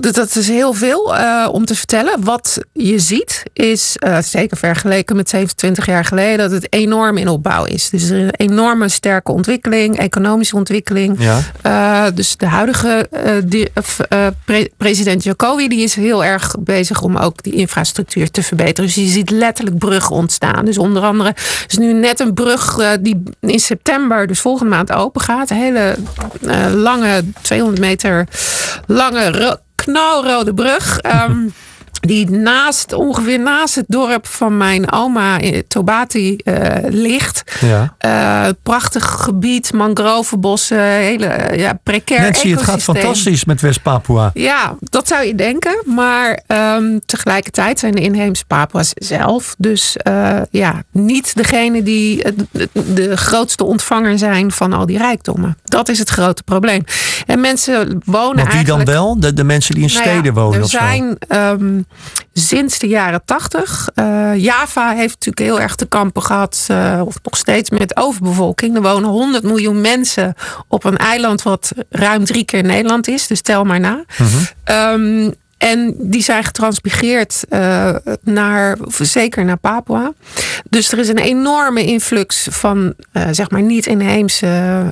dat 0.01 0.37
is 0.37 0.49
heel 0.49 0.73
veel 0.73 1.17
uh, 1.17 1.49
om 1.53 1.65
te 1.65 1.75
vertellen. 1.75 2.25
Wat 2.25 2.59
je 2.73 2.99
ziet 2.99 3.43
is, 3.53 3.97
uh, 4.07 4.19
zeker 4.23 4.57
vergeleken 4.57 5.17
met 5.17 5.29
27 5.29 5.87
jaar 5.87 6.05
geleden, 6.05 6.39
dat 6.39 6.51
het 6.51 6.73
enorm 6.73 7.17
in 7.17 7.29
opbouw 7.29 7.65
is. 7.65 7.91
Dus 7.91 8.11
er 8.11 8.17
is 8.17 8.23
een 8.23 8.49
enorme 8.51 8.89
sterke 8.89 9.33
ontwikkeling, 9.33 9.99
economische 9.99 10.57
ontwikkeling. 10.57 11.17
Ja. 11.19 11.39
Uh, 11.67 12.15
dus 12.15 12.37
de 12.37 12.47
huidige 12.47 13.09
die, 13.45 13.73
pre 14.45 14.71
president 14.77 15.25
Jokowi 15.25 15.69
die 15.69 15.83
is 15.83 15.95
heel 15.95 16.25
erg 16.25 16.55
bezig 16.61 17.03
om 17.03 17.17
ook 17.17 17.43
die 17.43 17.55
infrastructuur 17.55 18.31
te 18.31 18.43
verbeteren. 18.43 18.85
Dus 18.85 18.95
je 18.95 19.07
ziet 19.07 19.31
letterlijk 19.31 19.79
bruggen 19.79 20.17
ontstaan. 20.17 20.65
Dus 20.65 20.79
onder 20.79 21.03
andere 21.03 21.35
is 21.69 21.79
nu 21.79 21.93
net 21.93 22.21
een 22.21 22.35
brug 22.35 22.79
die 23.01 23.23
in 23.41 23.61
september, 23.61 24.27
dus 24.27 24.41
volgende 24.41 24.71
maand 24.71 24.93
open 24.93 25.21
gaat. 25.21 25.51
Een 25.51 25.57
hele 25.57 25.97
lange, 26.75 27.25
200 27.43 27.81
meter 27.81 28.27
lang 28.87 29.10
lange 29.13 29.59
knalrode 29.75 30.53
brug. 30.55 30.99
Um, 31.03 31.53
die 32.01 32.31
naast, 32.31 32.93
ongeveer 32.93 33.41
naast 33.41 33.75
het 33.75 33.85
dorp 33.89 34.27
van 34.27 34.57
mijn 34.57 34.93
oma 34.93 35.39
in 35.39 35.65
Tobati 35.69 36.37
uh, 36.45 36.55
ligt. 36.89 37.43
Ja. 37.61 37.95
Uh, 38.07 38.53
prachtig 38.63 39.05
gebied, 39.05 39.73
mangrovenbossen, 39.73 40.83
hele 40.83 41.53
ja, 41.57 41.79
precair 41.83 42.21
Nancy, 42.21 42.51
het 42.51 42.63
gaat 42.63 42.83
fantastisch 42.83 43.45
met 43.45 43.61
West-Papua. 43.61 44.31
Ja, 44.35 44.77
dat 44.81 45.09
zou 45.09 45.27
je 45.27 45.35
denken. 45.35 45.83
Maar 45.85 46.43
um, 46.47 47.01
tegelijkertijd 47.07 47.79
zijn 47.79 47.95
de 47.95 48.01
inheemse 48.01 48.45
Papua's 48.47 48.93
zelf 48.95 49.55
dus 49.59 49.97
uh, 50.07 50.41
ja, 50.51 50.83
niet 50.93 51.37
degene 51.37 51.83
die 51.83 52.23
de, 52.73 53.17
grootste 53.17 53.65
ontvanger 53.65 54.19
zijn 54.19 54.53
van 54.53 54.73
al 54.73 54.87
die 54.87 54.99
rijkdommen. 54.99 55.59
Dat 55.65 55.89
is 55.89 55.99
het 55.99 56.09
grote 56.09 56.43
probleem. 56.43 56.85
En 57.27 57.41
mensen 57.41 58.03
wonen 58.05 58.45
Maar 58.45 58.57
wie 58.57 58.65
dan 58.65 58.85
wel? 58.85 59.21
De, 59.21 59.33
de 59.33 59.45
mensen 59.45 59.75
die 59.75 59.85
in 59.85 59.91
nou 59.93 60.03
steden 60.03 60.25
ja, 60.25 60.41
wonen? 60.41 60.59
Er 60.59 60.65
of 60.65 60.71
zo? 60.71 60.79
zijn... 60.79 61.19
Um, 61.29 61.80
sinds 62.33 62.79
de 62.79 62.89
jaren 62.89 63.23
tachtig. 63.25 63.89
Uh, 63.95 64.37
Java 64.37 64.91
heeft 64.91 65.15
natuurlijk 65.15 65.39
heel 65.39 65.61
erg 65.61 65.75
te 65.75 65.87
kampen 65.87 66.23
gehad, 66.23 66.67
uh, 66.71 67.03
of 67.05 67.17
nog 67.23 67.37
steeds 67.37 67.71
met 67.71 67.97
overbevolking. 67.97 68.77
Er 68.77 68.83
wonen 68.83 69.11
100 69.11 69.43
miljoen 69.43 69.81
mensen 69.81 70.35
op 70.69 70.85
een 70.85 70.97
eiland 70.97 71.43
wat 71.43 71.73
ruim 71.91 72.25
drie 72.25 72.45
keer 72.45 72.63
Nederland 72.63 73.09
is. 73.09 73.27
Dus 73.27 73.41
tel 73.41 73.65
maar 73.65 73.81
na. 73.81 74.05
Mm 74.19 74.27
-hmm. 74.27 74.75
um, 74.75 75.35
en 75.61 75.95
die 75.99 76.23
zijn 76.23 76.45
getranspigeerd 76.45 77.45
uh, 77.51 77.95
naar, 78.23 78.79
zeker 79.01 79.45
naar 79.45 79.57
Papua. 79.57 80.13
Dus 80.69 80.93
er 80.93 80.99
is 80.99 81.09
een 81.09 81.19
enorme 81.19 81.85
influx 81.85 82.47
van, 82.51 82.95
uh, 83.13 83.23
zeg 83.31 83.51
maar, 83.51 83.63
niet-inheemse 83.63 84.47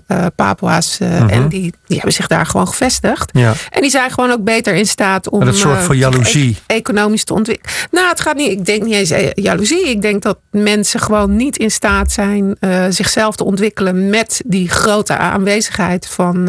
uh, 0.09 0.27
Papua's. 0.37 0.99
-huh. 0.99 1.33
En 1.33 1.49
die, 1.49 1.73
die 1.87 1.97
hebben 1.97 2.13
zich 2.13 2.27
daar 2.27 2.47
gewoon 2.47 2.69
gevestigd. 2.69 3.31
Ja. 3.33 3.55
En 3.71 3.81
die 3.81 3.91
zijn 3.91 4.11
gewoon 4.11 4.31
ook 4.31 4.45
beter 4.45 4.75
in 4.75 4.87
staat 4.87 5.29
om. 5.29 5.45
Dat 5.45 5.57
zorgt 5.57 5.83
voor 5.83 5.97
jaloezie. 5.97 6.57
E 6.67 6.75
economisch 6.75 7.25
te 7.25 7.35
ontwikkelen. 7.35 7.75
Nou, 7.91 8.09
het 8.09 8.21
gaat 8.21 8.37
niet. 8.37 8.51
Ik 8.51 8.65
denk 8.65 8.83
niet 8.83 8.95
eens 8.95 9.13
jaloezie. 9.35 9.89
Ik 9.89 10.03
denk 10.03 10.23
dat 10.23 10.39
mensen 10.51 11.01
gewoon 11.01 11.37
niet 11.37 11.57
in 11.57 11.71
staat 11.71 12.13
zijn 12.13 12.57
zichzelf 12.89 13.37
te 13.37 13.45
ontwikkelen 13.45 14.11
met 14.11 14.43
die 14.47 14.69
grote 14.69 15.17
aanwezigheid 15.17 16.07
van, 16.07 16.49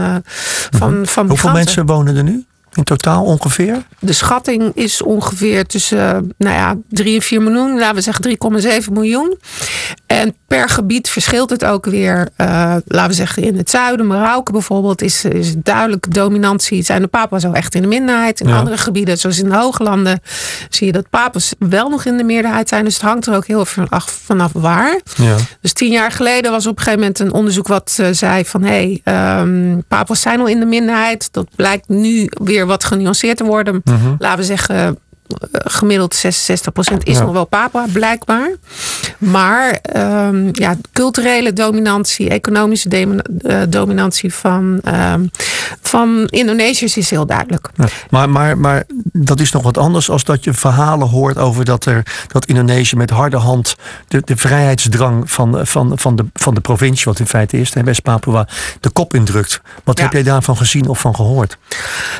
van, 0.71 0.93
-huh. 0.93 1.05
van 1.05 1.27
Hoeveel 1.27 1.51
mensen 1.51 1.85
wonen 1.85 2.15
er 2.15 2.23
nu? 2.23 2.47
In 2.79 2.85
totaal 2.85 3.23
ongeveer? 3.23 3.83
De 3.99 4.13
schatting 4.13 4.71
is 4.75 5.01
ongeveer 5.01 5.65
tussen 5.65 6.33
nou 6.37 6.55
ja, 6.55 6.77
3 6.89 7.15
en 7.15 7.21
4 7.21 7.41
miljoen. 7.41 7.79
Laten 7.79 7.95
we 7.95 8.01
zeggen 8.01 8.83
3,7 8.87 8.91
miljoen. 8.91 9.37
En 10.05 10.35
per 10.47 10.69
gebied 10.69 11.09
verschilt 11.09 11.49
het 11.49 11.65
ook 11.65 11.85
weer. 11.85 12.29
Uh, 12.37 12.75
laten 12.87 13.09
we 13.09 13.13
zeggen 13.13 13.43
in 13.43 13.57
het 13.57 13.69
zuiden, 13.69 14.07
Marokko 14.07 14.51
bijvoorbeeld, 14.51 15.01
is, 15.01 15.25
is 15.25 15.53
duidelijk 15.57 16.13
dominantie. 16.13 16.83
Zijn 16.83 17.01
de 17.01 17.07
Papa's 17.07 17.45
al 17.45 17.53
echt 17.53 17.75
in 17.75 17.81
de 17.81 17.87
minderheid. 17.87 18.39
In 18.39 18.47
ja. 18.47 18.57
andere 18.57 18.77
gebieden, 18.77 19.17
zoals 19.17 19.39
in 19.39 19.49
de 19.49 19.55
Hooglanden, 19.55 20.21
zie 20.69 20.87
je 20.87 20.93
dat 20.93 21.09
Papa's 21.09 21.53
wel 21.59 21.89
nog 21.89 22.05
in 22.05 22.17
de 22.17 22.23
meerderheid 22.23 22.69
zijn. 22.69 22.83
Dus 22.83 22.93
het 22.93 23.03
hangt 23.03 23.25
er 23.25 23.35
ook 23.35 23.47
heel 23.47 23.65
vanaf, 23.65 24.19
vanaf 24.23 24.51
waar. 24.53 24.99
Ja. 25.15 25.35
Dus 25.61 25.73
tien 25.73 25.91
jaar 25.91 26.11
geleden 26.11 26.51
was 26.51 26.67
op 26.67 26.77
een 26.77 26.83
gegeven 26.83 26.99
moment 26.99 27.19
een 27.19 27.33
onderzoek 27.33 27.67
wat 27.67 27.97
uh, 27.99 28.07
zei 28.11 28.45
van 28.45 28.63
hé, 28.63 28.99
hey, 29.03 29.39
um, 29.41 29.83
Papa's 29.87 30.21
zijn 30.21 30.39
al 30.39 30.47
in 30.47 30.59
de 30.59 30.65
minderheid. 30.65 31.27
Dat 31.31 31.47
blijkt 31.55 31.87
nu 31.87 32.29
weer 32.43 32.67
wat 32.69 32.83
genuanceerd 32.83 33.37
te 33.37 33.43
worden. 33.43 33.81
-huh. 33.83 34.13
Laten 34.17 34.39
we 34.39 34.45
zeggen 34.45 34.97
gemiddeld 35.51 36.15
66% 36.15 37.03
is 37.03 37.17
Ja. 37.17 37.23
nog 37.23 37.31
wel 37.33 37.45
Papua, 37.45 37.85
blijkbaar. 37.93 38.49
Maar 39.17 39.71
ehm, 39.71 40.49
ja, 40.51 40.75
culturele 40.93 41.53
dominantie, 41.53 42.29
economische 42.29 42.89
eh, 42.89 43.61
dominantie 43.69 44.33
van, 44.33 44.79
ehm, 44.83 45.25
van 45.81 46.25
Indonesiërs 46.29 46.97
is 46.97 47.09
heel 47.09 47.25
duidelijk. 47.25 47.69
Ja, 47.75 47.85
maar, 48.09 48.29
maar, 48.29 48.57
maar 48.57 48.83
dat 49.03 49.39
is 49.39 49.51
nog 49.51 49.63
wat 49.63 49.77
anders 49.77 50.09
als 50.09 50.23
dat 50.23 50.43
je 50.43 50.53
verhalen 50.53 51.07
hoort 51.07 51.37
over 51.37 51.65
dat, 51.65 51.85
er, 51.85 52.05
dat 52.27 52.45
Indonesië 52.45 52.95
met 52.95 53.09
harde 53.09 53.37
hand 53.37 53.75
de, 54.07 54.21
de 54.25 54.37
vrijheidsdrang 54.37 55.31
van, 55.31 55.59
van, 55.67 55.91
van, 55.99 56.15
de, 56.15 56.25
van 56.33 56.53
de 56.53 56.61
provincie, 56.61 57.05
wat 57.05 57.19
in 57.19 57.27
feite 57.27 57.57
is, 57.59 57.73
West-Papua, 57.83 58.47
de 58.79 58.89
kop 58.89 59.13
indrukt. 59.13 59.61
Wat 59.83 59.97
Ja. 59.97 60.03
heb 60.03 60.13
jij 60.13 60.23
daarvan 60.23 60.57
gezien 60.57 60.87
of 60.87 60.99
van 60.99 61.15
gehoord? 61.15 61.57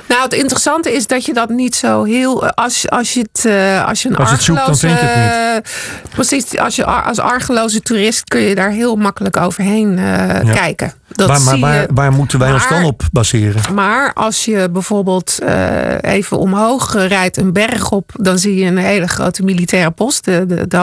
Nou, 0.07 0.21
het 0.23 0.33
interessante 0.33 0.93
is 0.93 1.07
dat 1.07 1.25
je 1.25 1.33
dat 1.33 1.49
niet 1.49 1.75
zo 1.75 2.03
heel. 2.03 2.43
eh, 2.45 2.49
Als, 2.55 2.89
als 2.99 3.13
je 3.13 3.19
het. 3.31 3.45
eh, 3.45 3.85
als 3.87 4.01
je 4.01 4.09
een 4.09 4.15
Als 4.15 4.29
je 4.29 4.35
het 4.35 4.43
zoekt, 4.43 4.59
dan 4.59 4.67
argeloze- 4.69 4.87
vind 4.87 4.99
je 4.99 5.05
het 5.05 5.63
eh, 5.65 5.71
Precies, 6.09 6.57
als 6.57 6.75
je 6.75 6.85
als 6.85 7.19
argeloze 7.19 7.81
toerist 7.81 8.23
kun 8.23 8.39
je 8.41 8.55
daar 8.55 8.69
heel 8.71 8.95
makkelijk 8.95 9.37
overheen 9.37 9.97
eh, 9.97 10.03
Ja. 10.43 10.53
kijken. 10.53 10.93
Dat 11.07 11.27
waar, 11.27 11.41
maar 11.41 11.59
waar, 11.59 11.85
waar 11.93 12.11
moeten 12.11 12.39
wij 12.39 12.51
ons 12.53 12.67
dan 12.69 12.83
op 12.83 13.01
baseren? 13.11 13.73
Maar 13.73 14.13
als 14.13 14.45
je 14.45 14.69
bijvoorbeeld 14.71 15.39
eh, 15.45 16.01
even 16.13 16.37
omhoog 16.39 16.93
rijdt, 17.07 17.37
een 17.37 17.53
berg 17.53 17.91
op, 17.91 18.11
dan 18.13 18.39
zie 18.39 18.55
je 18.55 18.65
een 18.65 18.77
hele 18.77 19.07
grote 19.07 19.43
militaire 19.43 19.91
post. 19.91 20.25
De, 20.25 20.45
de, 20.45 20.67
de 20.67 20.77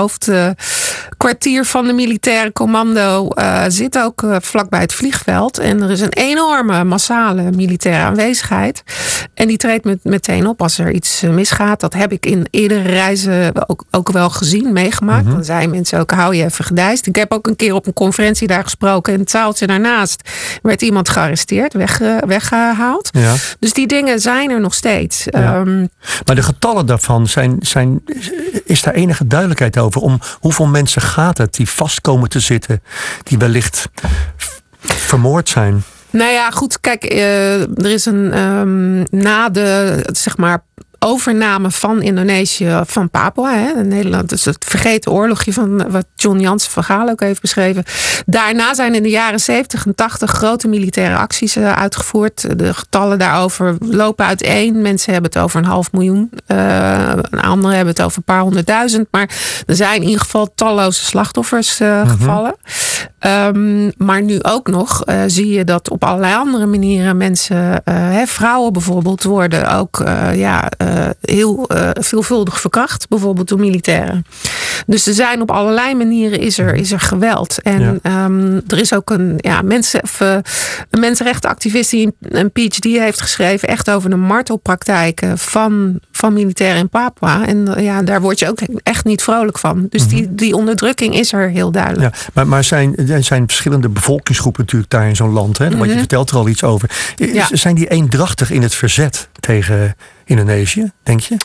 hoofdkwartier 1.08 1.64
van 1.64 1.86
de 1.86 1.92
militaire 1.92 2.52
commando 2.52 3.28
eh, 3.28 3.64
zit 3.68 3.98
ook 3.98 4.22
eh, 4.22 4.36
vlakbij 4.40 4.80
het 4.80 4.92
vliegveld. 4.94 5.58
En 5.58 5.82
er 5.82 5.90
is 5.90 6.00
een 6.00 6.12
enorme 6.12 6.84
massale 6.84 7.50
militaire 7.50 8.02
aanwezigheid. 8.04 8.82
En 9.34 9.48
die 9.48 9.56
treedt 9.56 9.84
met, 9.84 9.98
meteen 10.04 10.46
op 10.46 10.62
als 10.62 10.78
er 10.78 10.90
iets 10.92 11.22
eh, 11.22 11.30
misgaat. 11.30 11.80
Dat 11.80 11.94
heb 11.94 12.12
ik 12.12 12.26
in 12.26 12.46
eerdere 12.50 12.82
reizen 12.88 13.68
ook, 13.68 13.84
ook 13.90 14.10
wel 14.10 14.30
gezien, 14.30 14.72
meegemaakt. 14.72 15.26
Dan 15.30 15.44
zeiden 15.44 15.70
mensen 15.70 15.98
ook, 16.00 16.10
hou 16.10 16.34
je 16.34 16.44
even 16.44 16.64
gedijst. 16.64 17.06
Ik 17.06 17.16
heb 17.16 17.32
ook 17.32 17.46
een 17.46 17.56
keer 17.56 17.74
op 17.74 17.86
een 17.86 17.92
conferentie 17.92 18.46
daar 18.46 18.62
gesproken. 18.62 19.12
En 19.14 19.20
het 19.20 19.30
zaaltje 19.30 19.66
daarnaast 19.66 20.30
werd 20.62 20.82
iemand 20.82 21.08
gearresteerd, 21.08 21.72
wegge- 21.72 22.22
weggehaald. 22.26 23.08
Ja. 23.12 23.34
Dus 23.58 23.72
die 23.72 23.86
dingen 23.86 24.20
zijn 24.20 24.50
er 24.50 24.60
nog 24.60 24.74
steeds. 24.74 25.24
Ja. 25.24 25.54
Ehm, 25.60 25.86
Maar 26.24 26.34
de 26.34 26.42
getallen 26.42 26.86
daarvan, 26.86 27.26
zijn, 27.26 27.56
zijn, 27.60 28.02
is 28.64 28.82
daar 28.82 28.94
enige 28.94 29.26
duidelijkheid 29.26 29.78
over? 29.78 30.00
Om 30.00 30.18
hoeveel 30.40 30.66
mensen 30.66 30.95
gaat 31.02 31.38
het 31.38 31.54
die 31.54 31.68
vast 31.68 32.00
komen 32.00 32.28
te 32.28 32.40
zitten, 32.40 32.82
die 33.22 33.38
wellicht 33.38 33.88
vermoord 34.80 35.48
zijn? 35.48 35.84
nou 36.10 36.32
ja, 36.32 36.50
goed, 36.50 36.80
kijk, 36.80 37.04
eh, 37.04 37.60
er 37.60 37.90
is 37.90 38.04
een 38.04 38.32
ehm, 38.32 39.04
na 39.10 39.48
de 39.48 40.00
zeg 40.12 40.36
maar 40.36 40.64
overname 40.98 41.70
van 41.70 42.02
Indonesië 42.02 42.80
van 42.86 43.10
Papua, 43.10 43.54
hè, 43.54 43.84
Nederland, 43.84 44.28
dus 44.28 44.44
het 44.44 44.64
vergeten 44.68 45.12
oorlogje 45.12 45.52
van 45.52 45.80
eh, 45.80 45.90
wat 45.90 46.06
John 46.16 46.38
Jansen 46.38 46.70
van 46.70 46.84
Gaal 46.84 47.08
ook 47.08 47.20
heeft 47.20 47.40
beschreven. 47.40 47.84
Daarna 48.26 48.74
zijn 48.74 48.94
in 48.94 49.02
de 49.02 49.08
jaren 49.08 49.40
70 49.40 49.86
en 49.86 49.94
80 49.94 50.30
grote 50.30 50.68
militaire 50.68 51.16
acties 51.16 51.56
eh, 51.56 51.72
uitgevoerd. 51.72 52.58
De 52.58 52.74
getallen 52.74 53.18
daarover 53.18 53.76
lopen 53.80 54.26
uiteen. 54.26 54.82
Mensen 54.82 55.12
hebben 55.12 55.30
het 55.32 55.42
over 55.42 55.58
een 55.58 55.64
half 55.64 55.92
miljoen, 55.92 56.30
eh 56.46 57.12
anderen 57.30 57.76
hebben 57.76 57.94
het 57.94 58.02
over 58.02 58.18
een 58.18 58.24
paar 58.24 58.40
honderdduizend. 58.40 59.06
Maar 59.10 59.30
er 59.66 59.76
zijn 59.76 60.00
in 60.00 60.06
ieder 60.06 60.20
geval 60.20 60.52
talloze 60.54 61.04
slachtoffers 61.04 61.80
eh, 61.80 62.08
gevallen. 62.08 62.56
Ehm, 63.18 63.90
maar 63.96 64.22
nu 64.22 64.42
ook 64.42 64.68
nog 64.68 65.04
eh, 65.04 65.22
zie 65.26 65.48
je 65.48 65.64
dat 65.64 65.90
op 65.90 66.04
allerlei 66.04 66.34
andere 66.34 66.66
manieren 66.66 67.16
mensen, 67.16 67.84
eh, 67.84 67.94
hè, 67.94 68.26
vrouwen 68.26 68.72
bijvoorbeeld, 68.72 69.22
worden 69.22 69.72
ook 69.72 70.00
eh, 70.00 70.36
ja, 70.36 70.70
heel 71.20 71.68
veelvuldig 71.92 72.60
verkracht, 72.60 73.08
bijvoorbeeld 73.08 73.48
door 73.48 73.58
militairen. 73.58 74.24
Dus 74.86 75.06
er 75.06 75.14
zijn 75.14 75.40
op 75.40 75.50
allerlei 75.50 75.94
manieren 75.94 76.38
is 76.38 76.58
er, 76.58 76.74
is 76.74 76.92
er 76.92 77.00
geweld. 77.00 77.62
En 77.62 77.80
Ja. 77.80 77.94
ehm, 78.02 78.60
er 78.66 78.78
is 78.78 78.94
ook 78.94 79.10
een, 79.10 79.34
ja, 79.36 79.62
mensen, 79.62 80.02
of, 80.02 80.20
eh, 80.20 80.36
een 80.90 81.00
mensenrechtenactivist 81.00 81.90
die 81.90 82.12
een- 82.20 82.50
PhD 82.52 82.84
heeft 82.84 83.20
geschreven, 83.20 83.68
echt 83.68 83.90
over 83.90 84.10
de 84.10 84.16
martelpraktijken 84.16 85.38
van, 85.38 85.98
van 86.12 86.32
militairen 86.32 86.78
in 86.78 86.88
Papua. 86.88 87.46
En 87.46 87.74
eh, 87.76 87.84
ja, 87.84 88.02
daar 88.02 88.20
word 88.20 88.38
je 88.38 88.48
ook 88.48 88.58
echt 88.82 89.04
niet 89.04 89.22
vrolijk 89.22 89.58
van. 89.58 89.86
Dus 89.90 90.08
die, 90.08 90.34
die 90.34 90.54
onderdrukking 90.56 91.14
is 91.18 91.32
er 91.32 91.48
heel 91.50 91.70
duidelijk. 91.70 92.14
Ja, 92.14 92.20
maar, 92.34 92.46
maar 92.46 92.64
zijn, 92.64 92.96
er 92.96 93.24
zijn 93.24 93.46
verschillende 93.46 93.88
bevolkingsgroepen 93.88 94.60
natuurlijk 94.60 94.90
daar 94.90 95.08
in 95.08 95.16
zo'n 95.16 95.32
land. 95.32 95.58
Hè? 95.58 95.76
Want 95.76 95.90
je 95.90 95.98
vertelt 95.98 96.30
er 96.30 96.36
al 96.36 96.48
iets 96.48 96.62
over. 96.64 96.90
Ja. 97.16 97.48
Zijn 97.50 97.74
die 97.74 97.88
eendrachtig 97.88 98.50
in 98.50 98.62
het 98.62 98.74
verzet 98.74 99.28
tegen 99.40 99.94
Indonesië, 100.24 100.90
denk 101.02 101.20
je? 101.20 101.36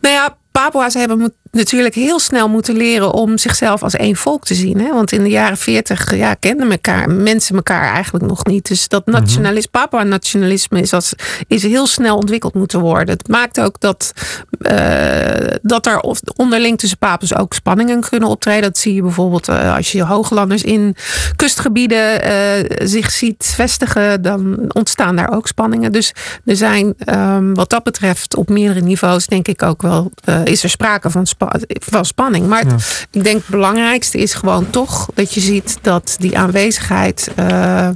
Nou 0.00 0.14
ja, 0.14 0.36
Papua's 0.52 0.94
hebben 0.94 1.32
natuurlijk 1.52 1.94
heel 1.94 2.18
snel 2.18 2.48
moeten 2.48 2.76
leren 2.76 3.12
om 3.12 3.38
zichzelf 3.38 3.82
als 3.82 3.96
één 3.96 4.16
volk 4.16 4.44
te 4.44 4.54
zien. 4.54 4.80
Hè? 4.80 4.92
Want 4.92 5.12
in 5.12 5.22
de 5.22 5.28
jaren 5.28 5.56
40 5.56 6.16
ja, 6.16 6.34
kenden 6.34 6.70
elkaar, 6.70 7.10
mensen 7.10 7.56
elkaar 7.56 7.92
eigenlijk 7.92 8.26
nog 8.26 8.44
niet. 8.44 8.68
Dus 8.68 8.88
dat 8.88 9.06
nationalisme, 9.06 9.70
Papua-nationalisme 9.70 10.80
is, 10.80 10.92
als, 10.92 11.14
is 11.46 11.62
heel 11.62 11.86
snel 11.86 12.16
ontwikkeld 12.16 12.54
moeten 12.54 12.80
worden. 12.80 13.14
Het 13.14 13.28
maakt 13.28 13.60
ook 13.60 13.80
dat, 13.80 14.12
eh, 14.60 15.56
dat 15.62 15.86
er 15.86 16.00
onderling 16.36 16.78
tussen 16.78 16.98
Papu's 16.98 17.34
ook 17.34 17.54
spanningen 17.54 18.00
kunnen 18.00 18.28
optreden. 18.28 18.62
Dat 18.62 18.78
zie 18.78 18.94
je 18.94 19.02
bijvoorbeeld 19.02 19.48
eh, 19.48 19.76
als 19.76 19.92
je 19.92 20.04
hooglanders 20.04 20.62
in 20.62 20.96
kustgebieden 21.36 22.22
eh, 22.22 22.86
zich 22.86 23.10
ziet 23.10 23.52
vestigen, 23.56 24.22
dan 24.22 24.64
ontstaan 24.68 25.16
daar 25.16 25.32
ook 25.32 25.46
spanningen. 25.46 25.92
Dus 25.92 26.14
er 26.44 26.56
zijn 26.56 26.94
ehm, 26.98 27.54
wat 27.54 27.70
dat 27.70 27.82
betreft 27.82 28.36
op 28.36 28.48
meerdere 28.48 28.80
niveaus 28.80 29.26
denk 29.26 29.48
ik 29.48 29.62
ook 29.62 29.82
wel, 29.82 30.10
is 30.44 30.62
er 30.62 30.70
sprake 30.70 31.10
van, 31.10 31.26
spa- 31.50 31.76
van 31.90 32.04
spanning. 32.04 32.46
Maar 32.46 32.64
het- 32.64 33.06
ik 33.10 33.24
denk 33.24 33.36
het 33.36 33.46
belangrijkste 33.46 34.18
is 34.18 34.34
gewoon 34.34 34.70
toch 34.70 35.08
dat 35.14 35.34
je 35.34 35.40
ziet 35.40 35.78
dat 35.82 36.16
die 36.18 36.38
aanwezigheid 36.38 37.28
eh, 37.36 37.88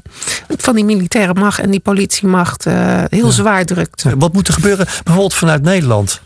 van 0.57 0.75
die 0.75 0.85
militaire 0.85 1.35
macht 1.35 1.59
en 1.59 1.71
die 1.71 1.81
politiemacht 1.81 2.67
eh, 2.67 3.03
heel 3.09 3.31
zwaar 3.31 3.65
drukt. 3.65 4.05
Wat 4.19 4.33
moet 4.33 4.49
er 4.49 4.55
gebeuren 4.55 4.87
bijvoorbeeld 4.87 5.35
vanuit 5.35 5.63
Nederland? 5.63 6.21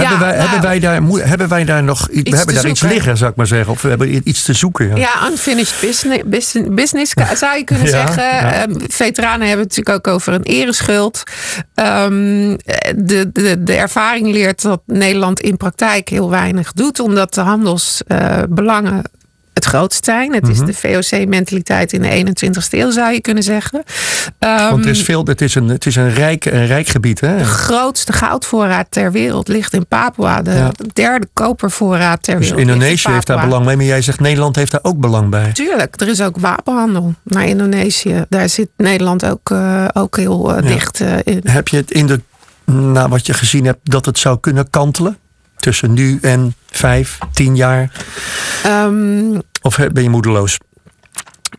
Hebben, 0.00 0.18
wij, 0.18 0.36
nou, 0.36 0.40
hebben, 0.40 0.60
wij 0.60 0.78
daar, 0.78 1.02
hebben 1.28 1.48
wij 1.48 1.64
daar 1.64 1.82
nog 1.82 2.08
we 2.10 2.22
te 2.22 2.36
hebben 2.36 2.54
daar 2.54 2.66
iets 2.66 2.80
liggen, 2.82 3.16
zou 3.16 3.30
ik 3.30 3.36
maar 3.36 3.46
zeggen? 3.46 3.72
Of 3.72 3.82
we 3.82 3.88
hebben 3.88 4.28
iets 4.28 4.42
te 4.42 4.52
zoeken? 4.52 4.88
Ja. 4.88 4.96
Ja, 4.96 5.28
unfinished 5.30 5.80
business, 5.80 6.22
business, 6.26 6.68
business 6.74 7.12
zou 7.34 7.56
je 7.56 7.64
kunnen 7.64 7.86
Ja, 7.90 7.90
zeggen. 7.90 8.22
ja. 8.22 8.52
Ehm, 8.52 8.72
veteranen 8.86 9.48
hebben 9.48 9.66
het 9.66 9.76
natuurlijk 9.76 10.06
ook 10.06 10.14
over 10.14 10.32
een 10.32 10.42
ereschuld. 10.42 11.22
Ehm, 11.74 12.56
de, 12.96 13.30
de, 13.32 13.62
de 13.62 13.74
ervaring 13.74 14.26
leert 14.32 14.62
dat 14.62 14.80
Nederland 14.86 15.40
in 15.40 15.56
praktijk 15.56 16.08
heel 16.08 16.30
weinig 16.30 16.72
doet, 16.72 17.00
omdat 17.00 17.34
de 17.34 17.40
handelsbelangen 17.40 19.02
het 19.64 19.70
grootst 19.74 20.04
zijn. 20.04 20.32
Het 20.34 20.42
Mhm. 20.42 20.52
is 20.52 20.58
de 20.58 20.74
VOC-mentaliteit 20.74 21.92
in 21.92 22.02
de 22.02 22.08
21ste 22.10 22.78
eeuw, 22.78 22.90
zou 22.90 23.12
je 23.12 23.20
kunnen 23.20 23.42
zeggen. 23.42 23.82
Ehm, 24.38 24.70
Want 24.70 24.84
er 24.84 24.90
is 24.90 25.02
veel, 25.02 25.24
het 25.24 25.40
is 25.40 25.54
een, 25.54 25.68
het 25.68 25.86
is 25.86 25.96
een, 25.96 26.14
rijk, 26.14 26.44
een 26.44 26.66
rijk 26.66 26.86
gebied. 26.88 27.20
Hè? 27.20 27.36
de 27.38 27.44
grootste 27.44 28.12
goudvoorraad 28.12 28.86
ter 28.90 29.12
wereld 29.12 29.48
ligt 29.48 29.72
in 29.72 29.86
Papua. 29.86 30.42
De 30.42 30.50
Ja. 30.50 30.70
derde 30.92 31.26
kopervoorraad 31.32 32.22
ter 32.22 32.36
Dus 32.38 32.48
wereld. 32.48 32.66
in 32.66 32.72
Indonesië 32.72 33.10
heeft 33.10 33.26
daar 33.26 33.40
belang 33.46 33.64
bij, 33.64 33.76
maar 33.76 33.84
jij 33.84 34.02
zegt 34.02 34.20
Nederland 34.20 34.56
heeft 34.56 34.70
daar 34.72 34.80
ook 34.82 34.98
belang 34.98 35.30
bij. 35.30 35.52
Tuurlijk, 35.52 36.00
er 36.00 36.08
is 36.08 36.20
ook 36.22 36.38
wapenhandel 36.38 37.14
naar 37.22 37.44
Indonesië. 37.44 38.24
Daar 38.28 38.48
zit 38.48 38.68
Nederland 38.76 39.24
ook, 39.24 39.50
eh, 39.50 39.84
ook 39.92 40.16
heel 40.16 40.54
eh, 40.56 40.62
Ja. 40.62 40.68
dicht 40.74 41.00
eh, 41.00 41.12
in. 41.24 41.40
Heb 41.44 41.68
je 41.68 41.76
het 41.76 41.90
in 41.90 42.06
de, 42.06 42.20
na 42.64 43.08
wat 43.08 43.26
je 43.26 43.34
gezien 43.34 43.64
hebt, 43.64 43.90
dat 43.90 44.06
het 44.06 44.18
zou 44.18 44.40
kunnen 44.40 44.70
kantelen? 44.70 45.16
Tussen 45.62 45.92
nu 45.92 46.18
en 46.22 46.54
vijf, 46.70 47.18
tien 47.32 47.56
jaar? 47.56 47.90
Ehm, 48.64 49.38
Of 49.60 49.76
ben 49.92 50.02
je 50.02 50.08
moedeloos? 50.08 50.58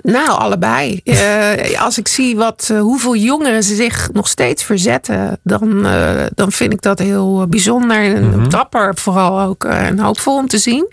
Nou, 0.03 0.39
allebei. 0.39 1.01
Eh, 1.03 1.81
als 1.83 1.97
ik 1.97 2.07
zie 2.07 2.35
wat, 2.35 2.67
eh, 2.71 2.79
hoeveel 2.79 3.15
jongeren 3.15 3.63
zich 3.63 4.09
nog 4.13 4.27
steeds 4.27 4.63
verzetten, 4.63 5.39
dan, 5.43 5.85
eh, 5.85 6.09
dan 6.35 6.51
vind 6.51 6.73
ik 6.73 6.81
dat 6.81 6.99
heel 6.99 7.47
bijzonder 7.47 7.97
en 8.15 8.29
Mhm. 8.29 8.49
dapper 8.49 8.95
vooral 8.95 9.41
ook 9.41 9.63
en 9.63 9.99
hoopvol 9.99 10.37
om 10.37 10.47
te 10.47 10.57
zien. 10.57 10.91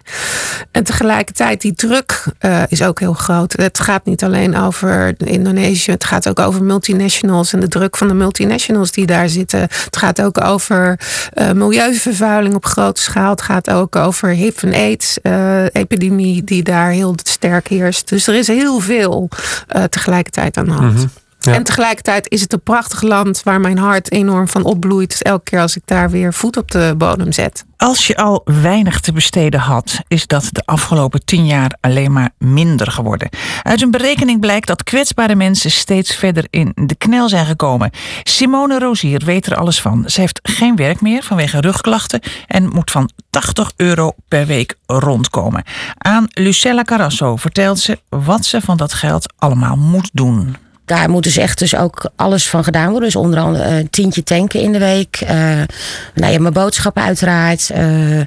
En 0.71 0.85
tegelijkertijd 0.85 1.61
die 1.61 1.73
druk 1.75 2.25
is 2.69 2.83
ook 2.83 3.01
heel 3.01 3.13
groot. 3.13 3.53
Het 3.53 3.81
gaat 3.81 4.05
niet 4.05 4.25
alleen 4.25 4.57
over 4.57 5.15
Indonesië, 5.17 5.91
het 5.91 6.05
gaat 6.05 6.29
ook 6.29 6.39
over 6.41 6.63
multinationals 6.63 7.53
en 7.53 7.61
de 7.61 7.69
druk 7.69 7.97
van 7.97 8.09
de 8.09 8.15
multinationals 8.15 8.91
die 8.91 9.07
daar 9.07 9.29
zitten. 9.29 9.61
Het 9.61 9.97
gaat 9.97 10.23
ook 10.23 10.41
over 10.45 10.99
milieuvervuiling 11.55 12.55
op 12.55 12.65
grote 12.67 13.03
schaal. 13.03 13.31
Het 13.31 13.43
gaat 13.43 13.71
ook 13.71 13.97
over 13.97 14.29
HIV 14.29 14.63
en 14.63 14.75
AIDS 14.75 15.21
eh, 15.23 15.65
epidemie 15.73 16.45
die 16.45 16.63
daar 16.63 16.91
heel 16.91 17.15
sterk 17.25 17.69
heerst. 17.69 18.09
Dus 18.09 18.27
er 18.27 18.35
is 18.35 18.47
heel 18.47 18.81
veel 18.81 19.00
eh, 19.67 19.85
tegelijkertijd 19.85 20.57
aan 20.57 20.65
de 20.65 20.73
hand. 20.73 20.95
Mhm. 20.95 21.07
Ja. 21.43 21.55
En 21.55 21.65
tegelijkertijd 21.65 22.31
is 22.31 22.41
het 22.41 22.53
een 22.53 22.63
prachtig 22.63 23.03
land 23.03 23.43
waar 23.43 23.61
mijn 23.61 23.79
hart 23.79 24.13
enorm 24.13 24.49
van 24.49 24.65
opbloeit. 24.65 25.09
Dus 25.11 25.23
elke 25.23 25.45
keer 25.45 25.61
als 25.61 25.77
ik 25.77 25.83
daar 25.85 26.11
weer 26.11 26.35
voet 26.35 26.57
op 26.57 26.71
de 26.71 26.95
bodem 26.97 27.33
zet. 27.33 27.65
Als 27.77 28.07
je 28.07 28.17
al 28.17 28.43
weinig 28.45 29.01
te 29.01 29.13
besteden 29.13 29.61
had, 29.61 30.01
is 30.09 30.27
dat 30.27 30.49
de 30.53 30.63
afgelopen 30.65 31.25
tien 31.25 31.47
jaar 31.47 31.77
alleen 31.81 32.13
maar 32.13 32.31
minder 32.39 32.91
geworden. 32.91 33.29
Uit 33.63 33.83
een 33.83 33.91
berekening 33.91 34.41
blijkt 34.41 34.67
dat 34.67 34.83
kwetsbare 34.83 35.35
mensen 35.35 35.71
steeds 35.71 36.15
verder 36.15 36.47
in 36.51 36.73
de 36.75 36.95
knel 36.95 37.29
zijn 37.29 37.47
gekomen. 37.47 37.91
Simone 38.23 38.79
Rozier 38.79 39.23
weet 39.25 39.47
er 39.47 39.57
alles 39.57 39.81
van. 39.81 40.05
Ze 40.07 40.21
heeft 40.21 40.41
geen 40.43 40.77
werk 40.77 41.01
meer 41.01 41.23
vanwege 41.23 41.61
rugklachten 41.61 42.21
en 42.47 42.69
moet 42.69 42.91
van 42.91 43.11
80 43.31 43.73
euro 43.77 44.13
per 44.29 44.47
week 44.47 44.75
rondkomen. 44.87 45.65
Aan 45.99 46.27
Lucella 46.29 46.83
Carasso 46.83 47.37
vertelt 47.37 47.79
ze 47.79 47.99
wat 48.09 48.45
ze 48.45 48.61
van 48.61 48.77
dat 48.77 48.93
geld 48.93 49.33
allemaal 49.39 49.77
moet 49.77 50.11
doen. 50.13 50.57
Daar 50.91 51.11
moet 51.11 51.23
dus 51.23 51.37
echt 51.37 51.59
dus 51.59 51.77
ook 51.77 52.11
alles 52.17 52.49
van 52.49 52.65
gedaan 52.65 52.91
worden. 52.91 53.03
Dus 53.03 53.17
onder 53.17 53.41
andere 53.41 53.65
een 53.65 53.91
tientje 53.91 54.23
tanken 54.23 54.61
in 54.61 54.73
de 54.73 54.79
week. 54.79 55.17
eh 55.27 55.37
nou 56.15 56.33
ja, 56.33 56.39
mijn 56.41 56.53
boodschappen 56.53 57.03
uiteraard. 57.03 57.71
eh, 57.71 58.19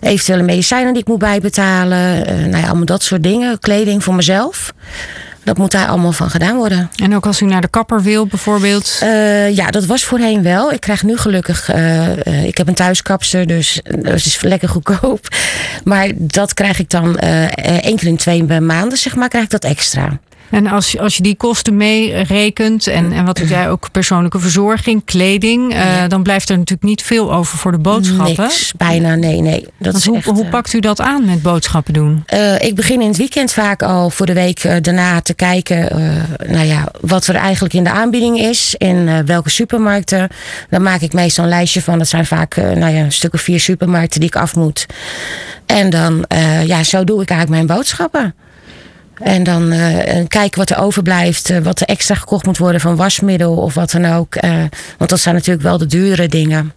eventuele 0.00 0.42
medicijnen 0.42 0.92
die 0.92 1.02
ik 1.02 1.08
moet 1.08 1.18
bijbetalen. 1.18 2.26
eh, 2.26 2.34
nou 2.34 2.56
ja, 2.56 2.66
allemaal 2.66 2.84
dat 2.84 3.02
soort 3.02 3.22
dingen. 3.22 3.58
Kleding 3.58 4.04
voor 4.04 4.14
mezelf. 4.14 4.72
Dat 5.44 5.58
moet 5.58 5.70
daar 5.70 5.86
allemaal 5.86 6.12
van 6.12 6.30
gedaan 6.30 6.56
worden. 6.56 6.90
En 6.96 7.14
ook 7.14 7.26
als 7.26 7.40
u 7.40 7.46
naar 7.46 7.60
de 7.60 7.68
kapper 7.68 8.02
wil 8.02 8.26
bijvoorbeeld. 8.26 8.98
Ja, 9.52 9.70
dat 9.70 9.84
was 9.84 10.04
voorheen 10.04 10.42
wel. 10.42 10.72
Ik 10.72 10.80
krijg 10.80 11.02
nu 11.02 11.16
gelukkig. 11.16 11.68
ik 12.44 12.56
heb 12.56 12.68
een 12.68 12.74
thuiskapster, 12.74 13.46
dus 13.46 13.80
dat 13.98 14.14
is 14.14 14.42
lekker 14.42 14.68
goedkoop. 14.68 15.28
Maar 15.84 16.08
dat 16.16 16.54
krijg 16.54 16.78
ik 16.78 16.90
dan 16.90 17.18
één 17.18 17.96
keer 17.96 18.08
in 18.08 18.16
twee 18.16 18.42
maanden, 18.60 18.98
zeg 18.98 19.14
maar, 19.14 19.28
krijg 19.28 19.44
ik 19.44 19.50
dat 19.50 19.64
extra. 19.64 20.18
En 20.50 20.66
als 20.66 20.92
je, 20.92 21.00
als 21.00 21.16
je 21.16 21.22
die 21.22 21.36
kosten 21.36 21.76
meerekent 21.76 22.86
en, 22.86 23.12
en 23.12 23.24
wat 23.24 23.40
zei 23.44 23.68
ook 23.68 23.90
persoonlijke 23.92 24.38
verzorging, 24.38 25.04
kleding, 25.04 25.74
eh, 25.74 26.08
dan 26.08 26.22
blijft 26.22 26.48
er 26.48 26.58
natuurlijk 26.58 26.88
niet 26.88 27.02
veel 27.02 27.34
over 27.34 27.58
voor 27.58 27.72
de 27.72 27.78
boodschappen. 27.78 28.44
Niks, 28.44 28.72
bijna, 28.76 29.14
nee, 29.14 29.40
nee. 29.40 29.60
Dat 29.60 29.72
Want 29.78 29.96
is 29.96 30.06
hoe, 30.06 30.16
echt, 30.16 30.26
hoe 30.26 30.44
eh, 30.44 30.50
pakt 30.50 30.72
u 30.72 30.80
dat 30.80 31.00
aan 31.00 31.24
met 31.24 31.42
boodschappen 31.42 31.92
doen? 31.92 32.22
Eh, 32.26 32.60
ik 32.60 32.74
begin 32.74 33.00
in 33.00 33.08
het 33.08 33.16
weekend 33.16 33.52
vaak 33.52 33.82
al 33.82 34.10
voor 34.10 34.26
de 34.26 34.32
week 34.32 34.82
daarna 34.84 35.20
te 35.20 35.34
kijken 35.34 35.88
nou 36.46 36.66
ja, 36.66 36.88
wat 37.00 37.26
er 37.26 37.34
eigenlijk 37.34 37.74
in 37.74 37.84
de 37.84 37.90
aanbieding 37.90 38.38
is. 38.38 38.74
In 38.78 39.08
eh, 39.08 39.18
welke 39.26 39.50
supermarkten. 39.50 40.28
Dan 40.70 40.82
maak 40.82 41.00
ik 41.00 41.12
meestal 41.12 41.44
een 41.44 41.50
lijstje 41.50 41.82
van. 41.82 41.98
Dat 41.98 42.08
zijn 42.08 42.26
vaak 42.26 42.56
nou 42.56 42.92
ja, 42.92 43.00
een 43.00 43.12
stuk 43.12 43.34
of 43.34 43.40
vier 43.40 43.60
supermarkten 43.60 44.20
die 44.20 44.28
ik 44.28 44.36
af 44.36 44.54
moet. 44.54 44.86
En 45.66 45.90
dan, 45.90 46.24
ja, 46.66 46.82
zo 46.82 47.04
doe 47.04 47.22
ik 47.22 47.30
eigenlijk 47.30 47.66
mijn 47.66 47.78
boodschappen. 47.78 48.34
En 49.14 49.42
dan 49.42 49.72
eh, 49.72 50.24
kijken 50.28 50.58
wat 50.58 50.70
er 50.70 50.78
overblijft. 50.78 51.50
eh, 51.50 51.58
wat 51.58 51.80
er 51.80 51.86
extra 51.86 52.14
gekocht 52.14 52.46
moet 52.46 52.58
worden 52.58 52.80
van 52.80 52.96
wasmiddel 52.96 53.56
of 53.56 53.74
wat 53.74 53.90
dan 53.90 54.04
ook. 54.04 54.34
want 54.98 55.10
dat 55.10 55.20
zijn 55.20 55.34
natuurlijk 55.34 55.64
wel 55.64 55.78
de 55.78 55.86
duurdere 55.86 56.28
dingen. 56.28 56.72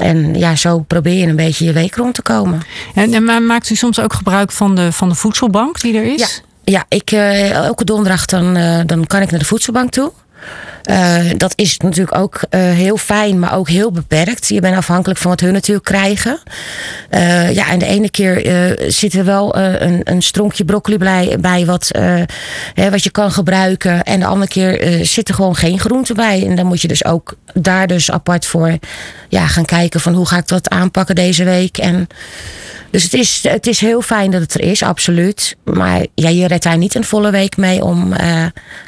En 0.00 0.34
ja, 0.34 0.56
zo 0.56 0.78
probeer 0.78 1.14
je 1.14 1.26
een 1.26 1.36
beetje 1.36 1.64
je 1.64 1.72
week 1.72 1.94
rond 1.94 2.14
te 2.14 2.22
komen. 2.22 2.62
En, 2.94 3.14
en 3.14 3.46
maakt 3.46 3.70
u 3.70 3.74
soms 3.74 4.00
ook 4.00 4.12
gebruik 4.12 4.52
van 4.52 4.74
de, 4.74 4.92
van 4.92 5.08
de 5.08 5.14
voedselbank 5.14 5.80
die 5.80 5.96
er 5.96 6.12
is? 6.12 6.20
Ja, 6.20 6.28
ja 6.64 6.84
ik, 6.88 7.10
elke 7.52 7.84
donderdag 7.84 8.24
dan, 8.24 8.54
dan 8.86 9.06
kan 9.06 9.22
ik 9.22 9.30
naar 9.30 9.40
de 9.40 9.46
voedselbank 9.46 9.90
toe. 9.90 10.12
Eh, 10.84 11.18
dat 11.36 11.52
is 11.56 11.78
natuurlijk 11.78 12.16
ook 12.16 12.40
eh, 12.50 12.60
heel 12.60 12.96
fijn, 12.96 13.38
maar 13.38 13.56
ook 13.56 13.68
heel 13.68 13.90
beperkt. 13.90 14.48
Je 14.48 14.60
bent 14.60 14.76
afhankelijk 14.76 15.20
van 15.20 15.30
wat 15.30 15.40
hun 15.40 15.52
natuurlijk 15.52 15.86
krijgen. 15.86 16.38
Eh, 17.10 17.54
ja, 17.54 17.68
en 17.68 17.78
de 17.78 17.86
ene 17.86 18.10
keer 18.10 18.42
zit 18.88 19.14
er 19.14 19.24
wel 19.24 19.56
een, 19.56 20.00
een 20.04 20.22
stronkje 20.22 20.64
broccoli 20.64 20.98
bij, 20.98 21.36
bij 21.40 21.66
wat, 21.66 21.90
hè, 22.74 22.90
wat 22.90 23.04
je 23.04 23.10
kan 23.10 23.32
gebruiken. 23.32 24.02
En 24.02 24.20
de 24.20 24.26
andere 24.26 24.50
keer 24.50 24.98
zit 25.06 25.28
er 25.28 25.34
gewoon 25.34 25.56
geen 25.56 25.78
groente 25.78 26.14
bij. 26.14 26.46
En 26.46 26.56
dan 26.56 26.66
moet 26.66 26.80
je 26.80 26.88
dus 26.88 27.04
ook 27.04 27.36
daar 27.54 27.86
dus 27.86 28.10
apart 28.10 28.46
voor 28.46 28.78
ja, 29.28 29.46
gaan 29.46 29.64
kijken 29.64 30.00
van 30.00 30.14
hoe 30.14 30.26
ga 30.26 30.36
ik 30.36 30.48
dat 30.48 30.68
aanpakken 30.68 31.14
deze 31.14 31.44
week. 31.44 31.78
En 31.78 32.06
dus 32.90 33.02
het 33.02 33.14
is, 33.14 33.40
het 33.48 33.66
is 33.66 33.80
heel 33.80 34.02
fijn 34.02 34.30
dat 34.30 34.40
het 34.40 34.54
er 34.54 34.60
is, 34.60 34.82
absoluut. 34.82 35.56
Maar 35.64 36.06
ja, 36.14 36.28
je 36.28 36.46
redt 36.46 36.62
daar 36.62 36.78
niet 36.78 36.94
een 36.94 37.04
volle 37.04 37.30
week 37.30 37.56
mee 37.56 37.84
om 37.84 38.14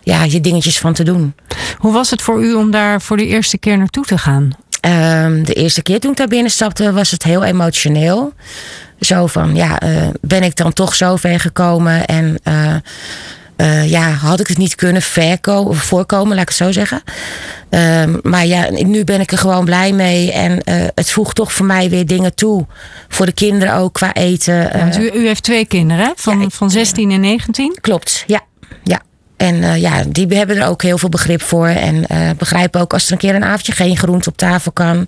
ja, 0.03 0.25
je 0.25 0.41
dingetjes 0.41 0.79
van 0.79 0.93
te 0.93 1.05
doen. 1.05 1.35
Hoe 1.87 1.95
was 1.95 2.11
het 2.11 2.23
voor 2.23 2.43
u 2.45 2.55
om 2.55 2.71
daar 2.71 3.01
voor 3.01 3.17
de 3.17 3.27
eerste 3.27 3.59
keer 3.59 3.79
naartoe 3.79 4.05
te 4.05 4.19
gaan? 4.19 4.51
Ehm, 4.81 5.43
de 5.45 5.53
eerste 5.55 5.83
keer 5.83 6.01
toen 6.01 6.11
ik 6.11 6.17
daar 6.17 6.29
binnen 6.29 6.51
stapte, 6.51 6.93
was 6.93 7.11
het 7.11 7.23
heel 7.23 7.45
emotioneel. 7.45 8.33
Zo 9.01 9.27
van, 9.27 9.55
ja, 9.55 9.79
eh, 9.81 10.07
ben 10.21 10.43
ik 10.43 10.57
dan 10.57 10.73
toch 10.73 10.95
zo 10.95 11.17
ver 11.17 11.41
gekomen 11.41 12.05
en 12.07 12.39
eh, 12.43 12.75
eh, 13.57 13.91
ja, 13.91 14.11
had 14.11 14.41
ik 14.41 14.47
het 14.47 14.59
niet 14.59 14.75
kunnen 14.75 15.03
voorkomen, 15.73 16.33
laat 16.35 16.43
ik 16.43 16.49
het 16.49 16.57
zo 16.57 16.73
zeggen. 16.73 17.03
Ehm, 17.71 18.19
maar 18.23 18.47
ja, 18.47 18.71
nu 18.71 19.05
ben 19.05 19.21
ik 19.21 19.33
er 19.33 19.39
gewoon 19.39 19.65
blij 19.65 19.93
mee 19.93 20.33
en 20.33 20.61
het 20.95 21.11
voegt 21.11 21.37
toch 21.37 21.53
voor 21.53 21.67
mij 21.67 21.89
weer 21.91 22.07
dingen 22.07 22.35
toe. 22.35 22.67
Voor 23.09 23.27
de 23.27 23.33
kinderen 23.33 23.75
ook 23.75 23.93
qua 23.93 24.15
eten. 24.15 24.73
eh, 24.73 24.81
Want 24.81 24.99
u, 24.99 25.11
u 25.11 25.27
heeft 25.27 25.43
twee 25.43 25.67
kinderen, 25.67 26.05
hè? 26.05 26.13
Van, 26.17 26.39
Ja, 26.39 26.45
ik- 26.45 26.53
van 26.53 26.71
16 26.71 27.11
en 27.11 27.21
19. 27.21 27.79
Klopt, 27.81 28.25
ja. 28.27 28.41
En 29.47 29.63
eh, 29.63 29.81
ja, 29.81 30.05
die 30.09 30.27
hebben 30.27 30.57
er 30.57 30.69
ook 30.69 30.83
heel 30.83 30.99
veel 30.99 31.09
begrip 31.09 31.43
voor. 31.43 31.67
En 31.67 32.07
eh, 32.07 32.31
begrijpen 32.39 32.81
ook 32.81 32.93
als 32.93 33.07
er 33.07 33.13
een 33.13 33.19
keer 33.19 33.35
een 33.35 33.45
avondje 33.45 33.73
geen 33.73 33.97
groente 33.97 34.29
op 34.29 34.37
tafel 34.37 34.73
kan. 34.73 35.07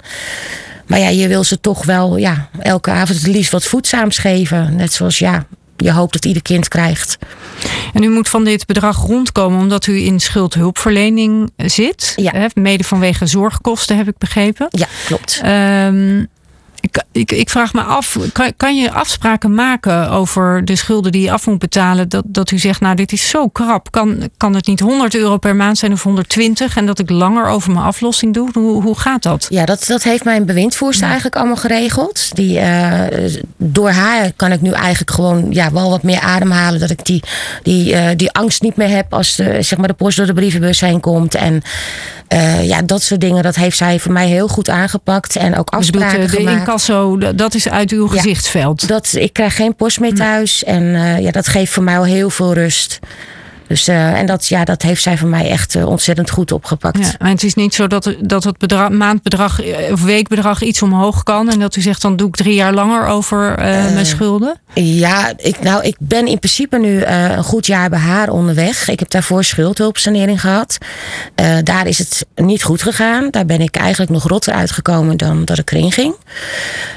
Maar 0.86 0.98
ja, 0.98 1.08
je 1.08 1.28
wil 1.28 1.44
ze 1.44 1.60
toch 1.60 1.84
wel 1.84 2.16
ja, 2.16 2.48
elke 2.58 2.90
avond 2.90 3.18
het 3.18 3.26
liefst 3.26 3.52
wat 3.52 3.64
voedzaams 3.64 4.18
geven. 4.18 4.76
Net 4.76 4.92
zoals 4.92 5.18
ja, 5.18 5.46
je 5.76 5.92
hoopt 5.92 6.12
dat 6.12 6.24
ieder 6.24 6.42
kind 6.42 6.68
krijgt. 6.68 7.18
En 7.94 8.02
u 8.02 8.08
moet 8.08 8.28
van 8.28 8.44
dit 8.44 8.66
bedrag 8.66 9.06
rondkomen 9.06 9.60
omdat 9.60 9.86
u 9.86 10.04
in 10.04 10.20
schuldhulpverlening 10.20 11.50
zit. 11.56 12.12
Ja. 12.16 12.30
Hè? 12.30 12.46
Mede 12.54 12.84
vanwege 12.84 13.26
zorgkosten, 13.26 13.96
heb 13.96 14.08
ik 14.08 14.18
begrepen. 14.18 14.66
Ja, 14.70 14.86
klopt. 15.06 15.40
Ehm, 15.42 16.24
ik, 16.80 17.02
ik, 17.12 17.32
ik 17.32 17.50
vraag 17.50 17.72
me 17.72 17.82
af, 17.82 18.16
kan, 18.32 18.52
kan 18.56 18.76
je 18.76 18.92
afspraken 18.92 19.54
maken 19.54 20.10
over 20.10 20.64
de 20.64 20.76
schulden 20.76 21.12
die 21.12 21.22
je 21.22 21.32
af 21.32 21.46
moet 21.46 21.58
betalen? 21.58 22.08
Dat, 22.08 22.24
dat 22.26 22.50
u 22.50 22.58
zegt, 22.58 22.80
nou 22.80 22.94
dit 22.94 23.12
is 23.12 23.28
zo 23.28 23.48
krap. 23.48 23.90
Kan, 23.90 24.28
kan 24.36 24.54
het 24.54 24.66
niet 24.66 24.80
100 24.80 25.14
euro 25.14 25.36
per 25.36 25.56
maand 25.56 25.78
zijn 25.78 25.92
of 25.92 26.02
120? 26.02 26.76
En 26.76 26.86
dat 26.86 26.98
ik 26.98 27.10
langer 27.10 27.46
over 27.46 27.72
mijn 27.72 27.84
aflossing 27.84 28.34
doe? 28.34 28.50
Hoe, 28.52 28.82
hoe 28.82 28.98
gaat 28.98 29.22
dat? 29.22 29.46
Ja, 29.50 29.64
dat, 29.64 29.84
dat 29.86 30.02
heeft 30.02 30.24
mijn 30.24 30.46
bewindvoerster 30.46 31.06
eigenlijk 31.06 31.36
allemaal 31.36 31.56
geregeld. 31.56 32.36
Die, 32.36 32.58
eh, 32.58 33.34
door 33.56 33.90
haar 33.90 34.32
kan 34.36 34.52
ik 34.52 34.60
nu 34.60 34.70
eigenlijk 34.70 35.10
gewoon 35.10 35.46
ja, 35.50 35.72
wel 35.72 35.90
wat 35.90 36.02
meer 36.02 36.20
ademhalen. 36.20 36.80
Dat 36.80 36.90
ik 36.90 37.04
die, 37.04 37.22
die, 37.62 37.94
eh, 37.94 38.16
die 38.16 38.32
angst 38.32 38.62
niet 38.62 38.76
meer 38.76 38.88
heb 38.88 39.14
als 39.14 39.36
de, 39.36 39.62
zeg 39.62 39.78
maar 39.78 39.88
de 39.88 39.94
post 39.94 40.16
door 40.16 40.26
de 40.26 40.32
brievenbus 40.32 40.80
heen 40.80 41.00
komt. 41.00 41.34
En 41.34 41.62
eh, 42.28 42.66
ja, 42.66 42.82
dat 42.82 43.02
soort 43.02 43.20
dingen, 43.20 43.42
dat 43.42 43.54
heeft 43.54 43.76
zij 43.76 43.98
voor 43.98 44.12
mij 44.12 44.26
heel 44.26 44.48
goed 44.48 44.68
aangepakt. 44.68 45.36
En 45.36 45.56
ook 45.56 45.70
Dus 45.70 45.90
bedoelt, 45.90 46.04
afspraken 46.04 46.38
eh, 46.38 46.46
gemaakt. 46.46 46.67
Dat- 47.18 47.38
dat 47.38 47.54
is 47.54 47.68
uit 47.68 47.90
uw 47.90 48.04
Ja. 48.06 48.10
gezichtsveld. 48.20 48.88
Dat, 48.88 49.12
ik 49.14 49.32
krijg 49.32 49.56
geen 49.56 49.74
post 49.74 50.00
meer 50.00 50.14
thuis. 50.14 50.64
En 50.64 50.94
eh, 50.94 51.18
ja, 51.20 51.30
dat 51.30 51.48
geeft 51.48 51.72
voor 51.72 51.82
mij 51.82 51.98
al 51.98 52.04
heel 52.04 52.30
veel 52.30 52.52
rust. 52.54 52.98
Dus, 53.68 53.88
eh, 53.88 54.18
en 54.18 54.26
dat, 54.26 54.46
ja, 54.46 54.64
dat 54.64 54.82
heeft 54.82 55.02
zij 55.02 55.18
voor 55.18 55.28
mij 55.28 55.50
echt 55.50 55.74
eh, 55.74 55.86
ontzettend 55.86 56.30
goed 56.30 56.52
opgepakt. 56.52 56.98
Ja, 56.98 57.12
maar 57.18 57.30
het 57.30 57.42
is 57.42 57.54
niet 57.54 57.74
zo 57.74 57.86
dat, 57.86 58.14
dat 58.20 58.44
het 58.44 58.58
bedrag, 58.58 58.90
maandbedrag 58.90 59.62
eh, 59.62 59.92
of 59.92 60.02
weekbedrag 60.02 60.62
iets 60.62 60.82
omhoog 60.82 61.22
kan. 61.22 61.50
En 61.50 61.58
dat 61.58 61.76
u 61.76 61.80
zegt, 61.80 62.02
dan 62.02 62.16
doe 62.16 62.28
ik 62.28 62.36
drie 62.36 62.54
jaar 62.54 62.72
langer 62.72 63.06
over 63.06 63.54
mijn 63.92 64.06
schulden. 64.06 64.60
Ja, 64.74 65.32
ik, 65.36 65.60
nou, 65.60 65.82
ik 65.82 65.96
ben 65.98 66.26
in 66.26 66.38
principe 66.38 66.78
nu 66.78 67.04
een 67.04 67.44
goed 67.44 67.66
jaar 67.66 67.90
bij 67.90 67.98
haar 67.98 68.30
onderweg. 68.30 68.88
Ik 68.88 68.98
heb 68.98 69.10
daarvoor 69.10 69.44
schuldhulpsanering 69.44 70.40
gehad. 70.40 70.78
Eh, 71.34 71.56
daar 71.62 71.86
is 71.86 71.98
het 71.98 72.26
niet 72.34 72.62
goed 72.62 72.82
gegaan. 72.82 73.30
Daar 73.30 73.46
ben 73.46 73.60
ik 73.60 73.76
eigenlijk 73.76 74.10
nog 74.10 74.28
rotter 74.28 74.52
uitgekomen 74.52 75.16
dan 75.16 75.44
dat 75.44 75.58
ik 75.58 75.70
erin 75.72 75.92
ging. 75.92 76.14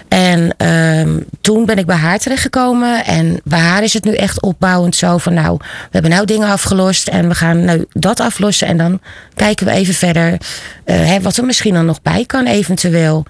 En 0.08 0.54
ehm, 0.58 1.20
toen 1.42 1.66
ben 1.66 1.78
ik 1.78 1.86
bij 1.86 1.96
haar 1.96 2.20
terechtgekomen. 2.20 3.06
En 3.06 3.42
bij 3.44 3.60
haar 3.60 3.84
is 3.84 3.94
het 3.94 4.04
nu 4.04 4.14
echt 4.14 4.42
opbouwend 4.42 4.96
zo 4.96 5.18
van... 5.18 5.34
nou, 5.34 5.58
we 5.60 5.90
hebben 5.92 6.12
nou 6.12 6.26
dingen 6.26 6.48
afgelost 6.62 7.08
en 7.08 7.28
we 7.28 7.36
gaan 7.36 7.66
nu 7.66 7.86
dat 7.90 8.20
aflossen. 8.20 8.68
En 8.68 8.78
dan 8.78 9.00
kijken 9.36 9.66
we 9.66 9.72
even 9.72 9.94
verder 9.94 10.38
eh, 10.84 11.06
hè, 11.06 11.22
wat 11.22 11.38
er 11.38 11.46
misschien 11.46 11.74
dan 11.74 11.86
nog 11.86 12.02
bij 12.02 12.26
kan 12.26 12.46
eventueel. 12.46 13.26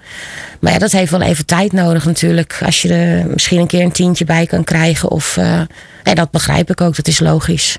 Maar 0.60 0.72
ja, 0.72 0.78
dat 0.78 0.92
heeft 0.92 1.10
wel 1.10 1.22
even 1.22 1.46
tijd 1.46 1.72
nodig 1.72 2.04
natuurlijk. 2.04 2.60
Als 2.64 2.82
je 2.82 2.94
er 2.94 3.26
misschien 3.26 3.60
een 3.60 3.66
keer 3.66 3.82
een 3.82 3.92
tientje 3.92 4.24
bij 4.24 4.46
kan 4.46 4.64
krijgen. 4.64 5.10
Of, 5.10 5.36
eh, 5.36 5.60
en 6.02 6.14
dat 6.14 6.30
begrijp 6.30 6.70
ik 6.70 6.80
ook, 6.80 6.96
dat 6.96 7.08
is 7.08 7.20
logisch. 7.20 7.78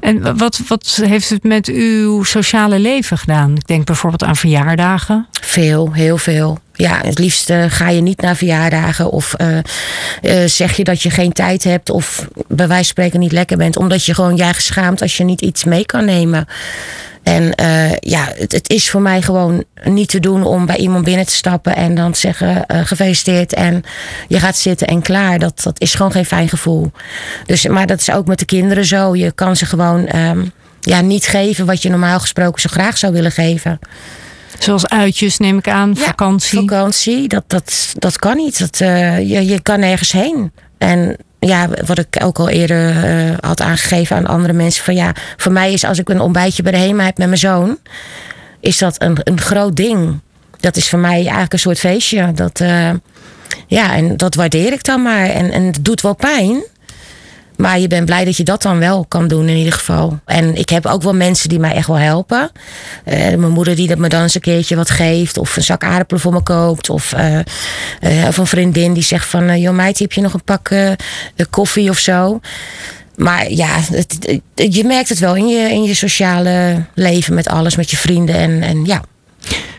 En 0.00 0.38
wat, 0.38 0.60
wat 0.68 1.00
heeft 1.02 1.30
het 1.30 1.42
met 1.42 1.66
uw 1.66 2.22
sociale 2.22 2.78
leven 2.78 3.18
gedaan? 3.18 3.56
Ik 3.56 3.66
denk 3.66 3.84
bijvoorbeeld 3.84 4.24
aan 4.24 4.36
verjaardagen. 4.36 5.26
Veel, 5.30 5.92
heel 5.92 6.18
veel. 6.18 6.58
Ja, 6.72 7.00
het 7.02 7.18
liefst 7.18 7.50
eh, 7.50 7.64
ga 7.68 7.88
je 7.88 8.00
niet 8.00 8.20
naar 8.20 8.36
verjaardagen 8.36 9.10
of 9.10 9.34
eh, 9.34 9.58
eh, 9.58 10.48
zeg 10.48 10.76
je 10.76 10.84
dat 10.84 11.02
je 11.02 11.10
geen 11.10 11.32
tijd 11.32 11.64
hebt 11.64 11.90
of 11.90 12.28
bij 12.32 12.68
wijze 12.68 12.74
van 12.74 12.84
spreken 12.84 13.20
niet 13.20 13.32
lekker 13.32 13.56
bent, 13.56 13.76
omdat 13.76 14.04
je 14.04 14.14
gewoon 14.14 14.36
jij 14.36 14.54
geschaamt 14.54 15.02
als 15.02 15.16
je 15.16 15.24
niet 15.24 15.40
iets 15.40 15.64
mee 15.64 15.86
kan 15.86 16.04
nemen. 16.04 16.46
En 17.26 17.54
eh, 17.54 17.96
ja, 18.00 18.32
het, 18.36 18.52
het 18.52 18.70
is 18.70 18.90
voor 18.90 19.00
mij 19.00 19.22
gewoon 19.22 19.64
niet 19.84 20.08
te 20.08 20.20
doen 20.20 20.42
om 20.42 20.66
bij 20.66 20.76
iemand 20.76 21.04
binnen 21.04 21.26
te 21.26 21.32
stappen 21.32 21.76
en 21.76 21.94
dan 21.94 22.12
te 22.12 22.18
zeggen 22.18 22.66
eh, 22.66 22.80
gefeliciteerd 22.84 23.54
en 23.54 23.82
je 24.28 24.40
gaat 24.40 24.56
zitten 24.56 24.86
en 24.86 25.02
klaar. 25.02 25.38
Dat, 25.38 25.62
dat 25.62 25.80
is 25.80 25.94
gewoon 25.94 26.12
geen 26.12 26.24
fijn 26.24 26.48
gevoel. 26.48 26.90
Dus, 27.46 27.66
maar 27.66 27.86
dat 27.86 28.00
is 28.00 28.10
ook 28.10 28.26
met 28.26 28.38
de 28.38 28.44
kinderen 28.44 28.84
zo. 28.84 29.16
Je 29.16 29.32
kan 29.32 29.56
ze 29.56 29.66
gewoon 29.66 30.06
ehm, 30.06 30.44
ja, 30.80 31.00
niet 31.00 31.26
geven 31.26 31.66
wat 31.66 31.82
je 31.82 31.88
normaal 31.88 32.20
gesproken 32.20 32.60
zo 32.60 32.68
graag 32.72 32.98
zou 32.98 33.12
willen 33.12 33.32
geven. 33.32 33.78
Zoals 34.58 34.88
uitjes, 34.88 35.38
neem 35.38 35.58
ik 35.58 35.68
aan, 35.68 35.92
Ja, 35.94 36.04
vakantie. 36.04 36.58
Vakantie, 36.58 37.28
dat, 37.28 37.44
dat, 37.46 37.94
dat 37.98 38.16
kan 38.16 38.36
niet. 38.36 38.58
Dat, 38.58 38.80
eh, 38.80 39.18
je, 39.18 39.46
je 39.46 39.60
kan 39.60 39.80
nergens 39.80 40.12
heen. 40.12 40.52
En 40.78 41.16
ja, 41.46 41.68
wat 41.86 41.98
ik 41.98 42.16
ook 42.24 42.38
al 42.38 42.48
eerder 42.48 43.04
eh, 43.04 43.36
had 43.40 43.60
aangegeven 43.60 44.16
aan 44.16 44.26
andere 44.26 44.52
mensen. 44.52 44.84
Van 44.84 44.94
ja, 44.94 45.12
voor 45.36 45.52
mij 45.52 45.72
is 45.72 45.84
als 45.84 45.98
ik 45.98 46.08
een 46.08 46.20
ontbijtje 46.20 46.62
bij 46.62 46.72
de 46.72 46.78
HEMA 46.78 47.04
heb 47.04 47.18
met 47.18 47.26
mijn 47.26 47.38
zoon. 47.38 47.78
Is 48.60 48.78
dat 48.78 49.02
een, 49.02 49.18
een 49.22 49.40
groot 49.40 49.76
ding. 49.76 50.20
Dat 50.60 50.76
is 50.76 50.88
voor 50.88 50.98
mij 50.98 51.22
eigenlijk 51.22 51.52
een 51.52 51.58
soort 51.58 51.78
feestje. 51.78 52.32
Dat, 52.32 52.60
eh, 52.60 52.90
ja, 53.66 53.94
en 53.94 54.16
dat 54.16 54.34
waardeer 54.34 54.72
ik 54.72 54.84
dan 54.84 55.02
maar. 55.02 55.28
En, 55.28 55.50
en 55.50 55.62
het 55.62 55.84
doet 55.84 56.00
wel 56.00 56.14
pijn. 56.14 56.64
Maar 57.56 57.78
je 57.78 57.88
bent 57.88 58.04
blij 58.04 58.24
dat 58.24 58.36
je 58.36 58.44
dat 58.44 58.62
dan 58.62 58.78
wel 58.78 59.04
kan 59.08 59.28
doen 59.28 59.48
in 59.48 59.56
ieder 59.56 59.72
geval. 59.72 60.18
En 60.24 60.54
ik 60.54 60.68
heb 60.68 60.86
ook 60.86 61.02
wel 61.02 61.14
mensen 61.14 61.48
die 61.48 61.58
mij 61.58 61.72
echt 61.72 61.86
wel 61.86 61.98
helpen. 61.98 62.50
Eh, 63.04 63.16
mijn 63.16 63.50
moeder 63.50 63.76
die 63.76 63.88
dat 63.88 63.98
me 63.98 64.08
dan 64.08 64.22
eens 64.22 64.34
een 64.34 64.40
keertje 64.40 64.76
wat 64.76 64.90
geeft. 64.90 65.38
Of 65.38 65.56
een 65.56 65.62
zak 65.62 65.84
aardappelen 65.84 66.22
voor 66.22 66.32
me 66.32 66.42
koopt. 66.42 66.90
Of, 66.90 67.14
of 68.28 68.36
een 68.36 68.46
vriendin 68.46 68.92
die 68.92 69.02
zegt 69.02 69.26
van... 69.26 69.60
joh 69.60 69.74
meid, 69.74 69.98
heb 69.98 70.12
je 70.12 70.20
nog 70.20 70.34
een 70.34 70.44
pak 70.44 70.70
koffie 71.50 71.90
of 71.90 71.98
zo? 71.98 72.40
Maar 73.16 73.50
ja, 73.50 73.78
je 74.54 74.84
merkt 74.84 75.08
het 75.08 75.18
wel 75.18 75.36
in 75.36 75.48
je, 75.48 75.70
in 75.70 75.82
je 75.82 75.94
sociale 75.94 76.84
leven 76.94 77.34
met 77.34 77.48
alles. 77.48 77.76
Met 77.76 77.90
je 77.90 77.96
vrienden 77.96 78.34
en, 78.34 78.62
en 78.62 78.84
ja. 78.84 79.02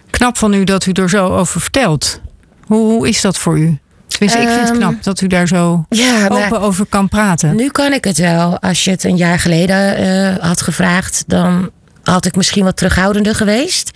Knap 0.10 0.38
van 0.38 0.54
u 0.54 0.64
dat 0.64 0.86
u 0.86 0.92
er 0.92 1.10
zo 1.10 1.28
over 1.28 1.62
vertelt. 1.62 2.22
Hoe 2.66 3.08
is 3.08 3.22
dat 3.22 3.38
voor 3.38 3.60
u? 3.60 3.78
Tenminste, 4.18 4.42
ik 4.42 4.48
vind 4.48 4.60
het 4.60 4.70
Ehm, 4.70 4.78
knap 4.78 5.04
dat 5.04 5.22
u 5.22 5.28
daar 5.28 5.48
zo 5.48 5.86
Ja, 5.90 6.28
open 6.28 6.62
over 6.62 6.86
kan 6.86 7.10
praten. 7.10 7.56
Nu 7.56 7.70
kan 7.70 7.94
ik 7.94 8.04
het 8.04 8.18
wel. 8.18 8.60
Als 8.60 8.84
je 8.84 8.92
het 8.92 9.04
een 9.04 9.18
jaar 9.18 9.40
geleden 9.40 9.96
eh, 9.98 10.44
had 10.44 10.62
gevraagd, 10.62 11.24
dan 11.28 11.70
had 12.04 12.26
ik 12.26 12.36
misschien 12.36 12.64
wat 12.64 12.78
terughoudender 12.78 13.36
geweest. 13.36 13.92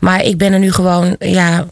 Maar 0.00 0.22
ik 0.22 0.38
ben 0.38 0.52
er 0.52 0.58
nu 0.58 0.72
gewoon, 0.72 1.16
ja, 1.18 1.64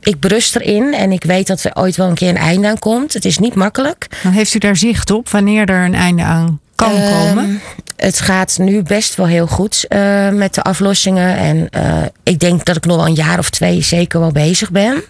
ik 0.00 0.20
berust 0.20 0.56
erin 0.56 0.94
en 0.94 1.12
ik 1.12 1.24
weet 1.24 1.46
dat 1.46 1.64
er 1.64 1.74
ooit 1.74 1.96
wel 1.96 2.08
een 2.08 2.14
keer 2.14 2.28
een 2.28 2.36
einde 2.36 2.68
aan 2.68 2.78
komt. 2.78 3.12
Het 3.12 3.24
is 3.24 3.38
niet 3.38 3.54
makkelijk. 3.54 4.06
Dan 4.22 4.32
heeft 4.32 4.54
u 4.54 4.58
daar 4.58 4.76
zicht 4.76 5.10
op 5.10 5.28
wanneer 5.28 5.68
er 5.68 5.84
een 5.84 5.94
einde 5.94 6.22
aan 6.22 6.60
kan 6.74 6.90
komen. 6.90 7.44
Ehm, 7.44 7.54
het 7.96 8.20
gaat 8.20 8.58
nu 8.58 8.82
best 8.82 9.14
wel 9.14 9.26
heel 9.26 9.46
goed 9.46 9.84
eh, 9.88 10.28
met 10.28 10.54
de 10.54 10.62
aflossingen. 10.62 11.36
En 11.36 11.68
eh, 11.70 12.02
ik 12.22 12.38
denk 12.38 12.64
dat 12.64 12.76
ik 12.76 12.86
nog 12.86 12.96
wel 12.96 13.06
een 13.06 13.14
jaar 13.14 13.38
of 13.38 13.50
twee 13.50 13.82
zeker 13.82 14.20
wel 14.20 14.32
bezig 14.32 14.70
ben. 14.70 15.02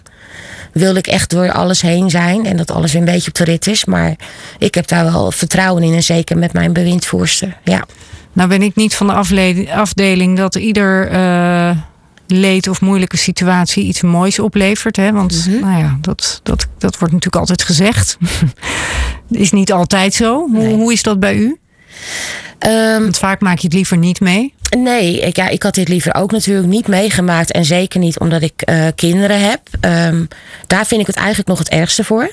Wil 0.75 0.95
ik 0.95 1.07
echt 1.07 1.29
door 1.29 1.51
alles 1.51 1.81
heen 1.81 2.09
zijn 2.09 2.45
en 2.45 2.57
dat 2.57 2.71
alles 2.71 2.91
weer 2.91 3.01
een 3.01 3.07
beetje 3.13 3.27
op 3.27 3.33
de 3.33 3.43
rit 3.43 3.67
is. 3.67 3.85
Maar 3.85 4.15
ik 4.57 4.75
heb 4.75 4.87
daar 4.87 5.03
wel 5.03 5.31
vertrouwen 5.31 5.83
in 5.83 5.93
en 5.93 6.03
zeker 6.03 6.37
met 6.37 6.53
mijn 6.53 6.73
bewindvoerster. 6.73 7.57
Ja. 7.63 7.85
Nou 8.33 8.49
ben 8.49 8.61
ik 8.61 8.75
niet 8.75 8.95
van 8.95 9.07
de 9.07 9.13
afdeling 9.73 10.37
dat 10.37 10.55
ieder 10.55 11.07
eh, 11.07 11.69
leed 12.27 12.67
of 12.67 12.81
moeilijke 12.81 13.17
situatie 13.17 13.83
iets 13.83 14.01
moois 14.01 14.39
oplevert. 14.39 14.95
Hè? 14.95 15.11
Want 15.11 15.47
Mhm. 15.47 15.59
nou 15.59 15.79
ja, 15.83 15.97
dat, 16.01 16.39
dat, 16.43 16.67
dat 16.77 16.97
wordt 16.97 17.13
natuurlijk 17.13 17.35
altijd 17.41 17.61
gezegd. 17.63 18.17
is 19.29 19.51
niet 19.51 19.71
altijd 19.71 20.13
zo. 20.13 20.47
Hoe 20.53 20.93
is 20.93 21.03
dat 21.03 21.19
bij 21.19 21.35
u? 21.35 21.59
Ehm, 22.59 23.01
Want 23.01 23.17
vaak 23.17 23.41
maak 23.41 23.57
je 23.57 23.65
het 23.67 23.73
liever 23.73 23.97
niet 23.97 24.19
mee. 24.19 24.53
Nee, 24.77 25.19
ik, 25.19 25.35
ja, 25.35 25.47
ik 25.47 25.63
had 25.63 25.73
dit 25.73 25.87
liever 25.87 26.15
ook 26.15 26.31
natuurlijk 26.31 26.67
niet 26.67 26.87
meegemaakt. 26.87 27.51
En 27.51 27.65
zeker 27.65 27.99
niet 27.99 28.19
omdat 28.19 28.41
ik 28.41 28.61
eh, 28.61 28.85
kinderen 28.95 29.49
heb. 29.49 29.59
Ehm, 29.79 30.25
daar 30.67 30.85
vind 30.85 31.01
ik 31.01 31.07
het 31.07 31.15
eigenlijk 31.15 31.47
nog 31.47 31.59
het 31.59 31.69
ergste 31.69 32.03
voor. 32.03 32.31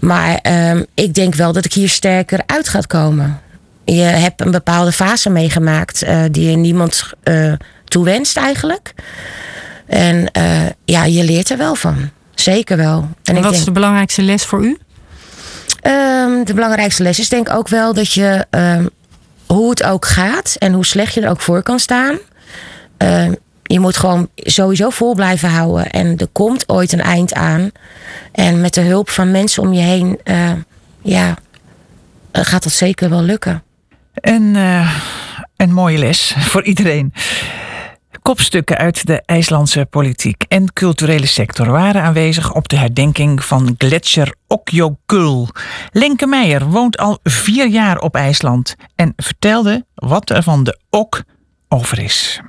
Maar 0.00 0.38
ehm, 0.42 0.82
ik 0.94 1.14
denk 1.14 1.34
wel 1.34 1.52
dat 1.52 1.64
ik 1.64 1.72
hier 1.72 1.88
sterker 1.88 2.40
uit 2.46 2.68
gaat 2.68 2.86
komen. 2.86 3.40
Je 3.84 4.02
hebt 4.02 4.40
een 4.40 4.50
bepaalde 4.50 4.92
fase 4.92 5.30
meegemaakt 5.30 6.02
eh, 6.02 6.22
die 6.30 6.50
je 6.50 6.56
niemand 6.56 7.12
eh 7.22 7.52
toewenst 7.84 8.36
eigenlijk. 8.36 8.94
En 9.86 10.30
ja, 10.84 11.04
je 11.04 11.24
leert 11.24 11.50
er 11.50 11.58
wel 11.58 11.74
van. 11.74 12.10
Zeker 12.34 12.76
wel. 12.76 13.08
En 13.22 13.42
wat 13.42 13.52
is 13.52 13.64
de 13.64 13.70
belangrijkste 13.70 14.22
les 14.22 14.44
voor 14.44 14.64
u? 14.64 14.78
Ehm, 15.84 16.44
de 16.44 16.54
belangrijkste 16.54 17.02
les 17.02 17.18
is 17.18 17.28
denk 17.28 17.48
ik 17.48 17.54
ook 17.54 17.68
wel 17.68 17.94
dat 17.94 18.12
je, 18.12 18.46
ehm, 18.50 18.86
hoe 19.46 19.70
het 19.70 19.82
ook 19.82 20.06
gaat 20.06 20.56
en 20.58 20.72
hoe 20.72 20.86
slecht 20.86 21.14
je 21.14 21.20
er 21.20 21.30
ook 21.30 21.40
voor 21.40 21.62
kan 21.62 21.78
staan, 21.78 22.18
ehm, 22.96 23.34
je 23.62 23.80
moet 23.80 23.96
gewoon 23.96 24.28
sowieso 24.36 24.90
vol 24.90 25.14
blijven 25.14 25.48
houden. 25.48 25.90
En 25.90 26.16
er 26.16 26.28
komt 26.32 26.68
ooit 26.68 26.92
een 26.92 27.00
eind 27.00 27.34
aan. 27.34 27.70
En 28.32 28.60
met 28.60 28.74
de 28.74 28.80
hulp 28.80 29.10
van 29.10 29.30
mensen 29.30 29.62
om 29.62 29.72
je 29.72 29.80
heen, 29.80 30.20
ja, 31.02 31.36
gaat 32.32 32.62
dat 32.62 32.72
zeker 32.72 33.10
wel 33.10 33.22
lukken. 33.22 33.62
Een, 34.14 34.56
eh, 34.56 34.94
een 35.56 35.72
mooie 35.72 35.98
les 35.98 36.34
voor 36.38 36.64
iedereen. 36.64 37.12
Kopstukken 38.28 38.76
uit 38.76 39.06
de 39.06 39.22
IJslandse 39.26 39.86
politiek 39.90 40.44
en 40.48 40.72
culturele 40.72 41.26
sector 41.26 41.70
waren 41.70 42.02
aanwezig 42.02 42.54
op 42.54 42.68
de 42.68 42.76
herdenking 42.76 43.44
van 43.44 43.74
gletsjer 43.78 44.34
Okjokul. 44.46 45.48
Lenke 45.92 46.26
Meijer 46.26 46.64
woont 46.64 46.98
al 46.98 47.18
vier 47.22 47.66
jaar 47.66 47.98
op 47.98 48.14
IJsland 48.14 48.74
en 48.96 49.12
vertelde 49.16 49.84
wat 49.94 50.30
er 50.30 50.42
van 50.42 50.64
de 50.64 50.78
Ok 50.90 51.22
over 51.68 51.98
is. 51.98 52.40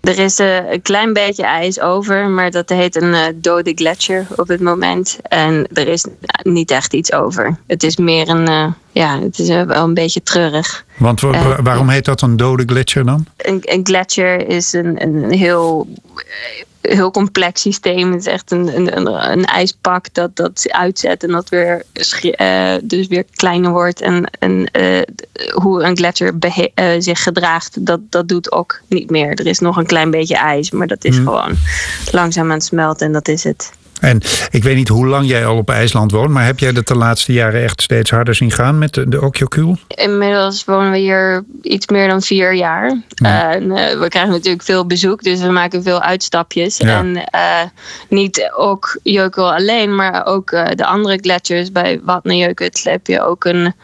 Er 0.00 0.18
is 0.18 0.38
eh, 0.38 0.70
een 0.70 0.82
klein 0.82 1.12
beetje 1.12 1.44
ijs 1.44 1.80
over, 1.80 2.28
maar 2.28 2.50
dat 2.50 2.68
heet 2.68 3.02
een 3.02 3.14
eh, 3.14 3.26
dode 3.34 3.72
gletsjer 3.74 4.26
op 4.36 4.48
het 4.48 4.60
moment. 4.60 5.18
En 5.22 5.68
er 5.72 5.88
is 5.88 6.06
niet 6.42 6.70
echt 6.70 6.94
iets 6.94 7.12
over. 7.12 7.56
Het 7.66 7.82
is 7.82 7.96
meer 7.96 8.28
een, 8.28 8.48
eh, 8.48 8.72
ja, 8.96 9.20
het 9.20 9.38
is 9.38 9.48
wel 9.48 9.70
een 9.84 9.94
beetje 9.94 10.22
treurig. 10.22 10.84
Want 10.98 11.20
wa- 11.20 11.32
Eh, 11.32 11.58
waarom 11.62 11.88
heet 11.88 12.04
dat 12.04 12.20
een 12.22 12.36
dode 12.36 12.62
gletsjer 12.66 13.04
dan? 13.04 13.26
Een, 13.36 13.60
een 13.62 13.80
gletsjer 13.86 14.48
is 14.48 14.72
een, 14.72 15.02
een 15.02 15.30
heel, 15.32 15.88
eh, 16.80 16.96
heel 16.96 17.10
complex 17.10 17.60
systeem. 17.60 18.12
Het 18.12 18.20
is 18.20 18.26
echt 18.32 18.50
een, 18.50 18.76
een, 18.76 18.96
een, 18.96 19.30
een 19.30 19.44
ijspak 19.44 20.06
dat, 20.14 20.36
dat 20.36 20.66
uitzet 20.70 21.22
en 21.22 21.30
dat 21.30 21.48
weer, 21.48 21.82
eh, 22.20 22.74
dus 22.82 23.06
weer 23.06 23.24
kleiner 23.34 23.70
wordt. 23.70 24.00
En, 24.00 24.24
en 24.38 24.70
hoe 25.54 25.82
een 25.82 25.96
gletsjer 25.96 26.34
zich 26.98 27.22
gedraagt, 27.22 27.86
dat, 27.86 28.00
dat 28.10 28.28
doet 28.28 28.52
ook 28.52 28.80
niet 28.88 29.10
meer. 29.10 29.30
Er 29.30 29.46
is 29.46 29.58
nog 29.58 29.76
een 29.76 29.86
klein 29.86 30.10
beetje 30.10 30.36
ijs, 30.36 30.70
maar 30.70 30.86
dat 30.86 31.04
is 31.04 31.16
gewoon 31.16 31.56
langzaam 32.12 32.44
aan 32.50 32.56
het 32.56 32.64
smelten 32.64 33.06
en 33.06 33.12
dat 33.12 33.28
is 33.28 33.44
het. 33.44 33.72
En 34.00 34.20
ik 34.50 34.62
weet 34.62 34.76
niet 34.76 34.88
hoe 34.88 35.06
lang 35.06 35.26
jij 35.26 35.46
al 35.46 35.56
op 35.56 35.70
IJsland 35.70 36.10
woont, 36.10 36.30
maar 36.30 36.44
heb 36.44 36.58
jij 36.58 36.72
dat 36.72 36.86
de 36.86 36.96
laatste 36.96 37.32
jaren 37.32 37.62
echt 37.62 37.82
steeds 37.82 38.10
harder 38.10 38.34
zien 38.34 38.50
gaan 38.50 38.78
met 38.78 38.94
de, 38.94 39.08
de 39.08 39.22
Okjokul? 39.22 39.78
Inmiddels 39.88 40.64
wonen 40.64 40.90
we 40.90 40.98
hier 40.98 41.44
iets 41.62 41.86
meer 41.86 42.08
dan 42.08 42.22
vier 42.22 42.54
jaar. 42.54 43.02
En, 43.14 43.70
eh, 43.70 43.98
we 43.98 44.08
krijgen 44.08 44.32
natuurlijk 44.32 44.62
veel 44.62 44.86
bezoek, 44.86 45.22
dus 45.22 45.40
we 45.40 45.50
maken 45.50 45.82
veel 45.82 46.00
uitstapjes. 46.00 46.76
Ja. 46.76 46.98
En 46.98 47.24
eh, 47.24 47.62
niet 48.08 48.50
ook 48.56 48.98
Jeukel 49.02 49.54
alleen, 49.54 49.94
maar 49.94 50.26
ook 50.26 50.50
eh, 50.50 50.66
de 50.74 50.86
andere 50.86 51.18
gletsjers. 51.20 51.72
Bij 51.72 52.00
Vatnajökull 52.04 52.70
heb 52.82 53.06
je 53.06 53.22
ook 53.22 53.44
een 53.44 53.74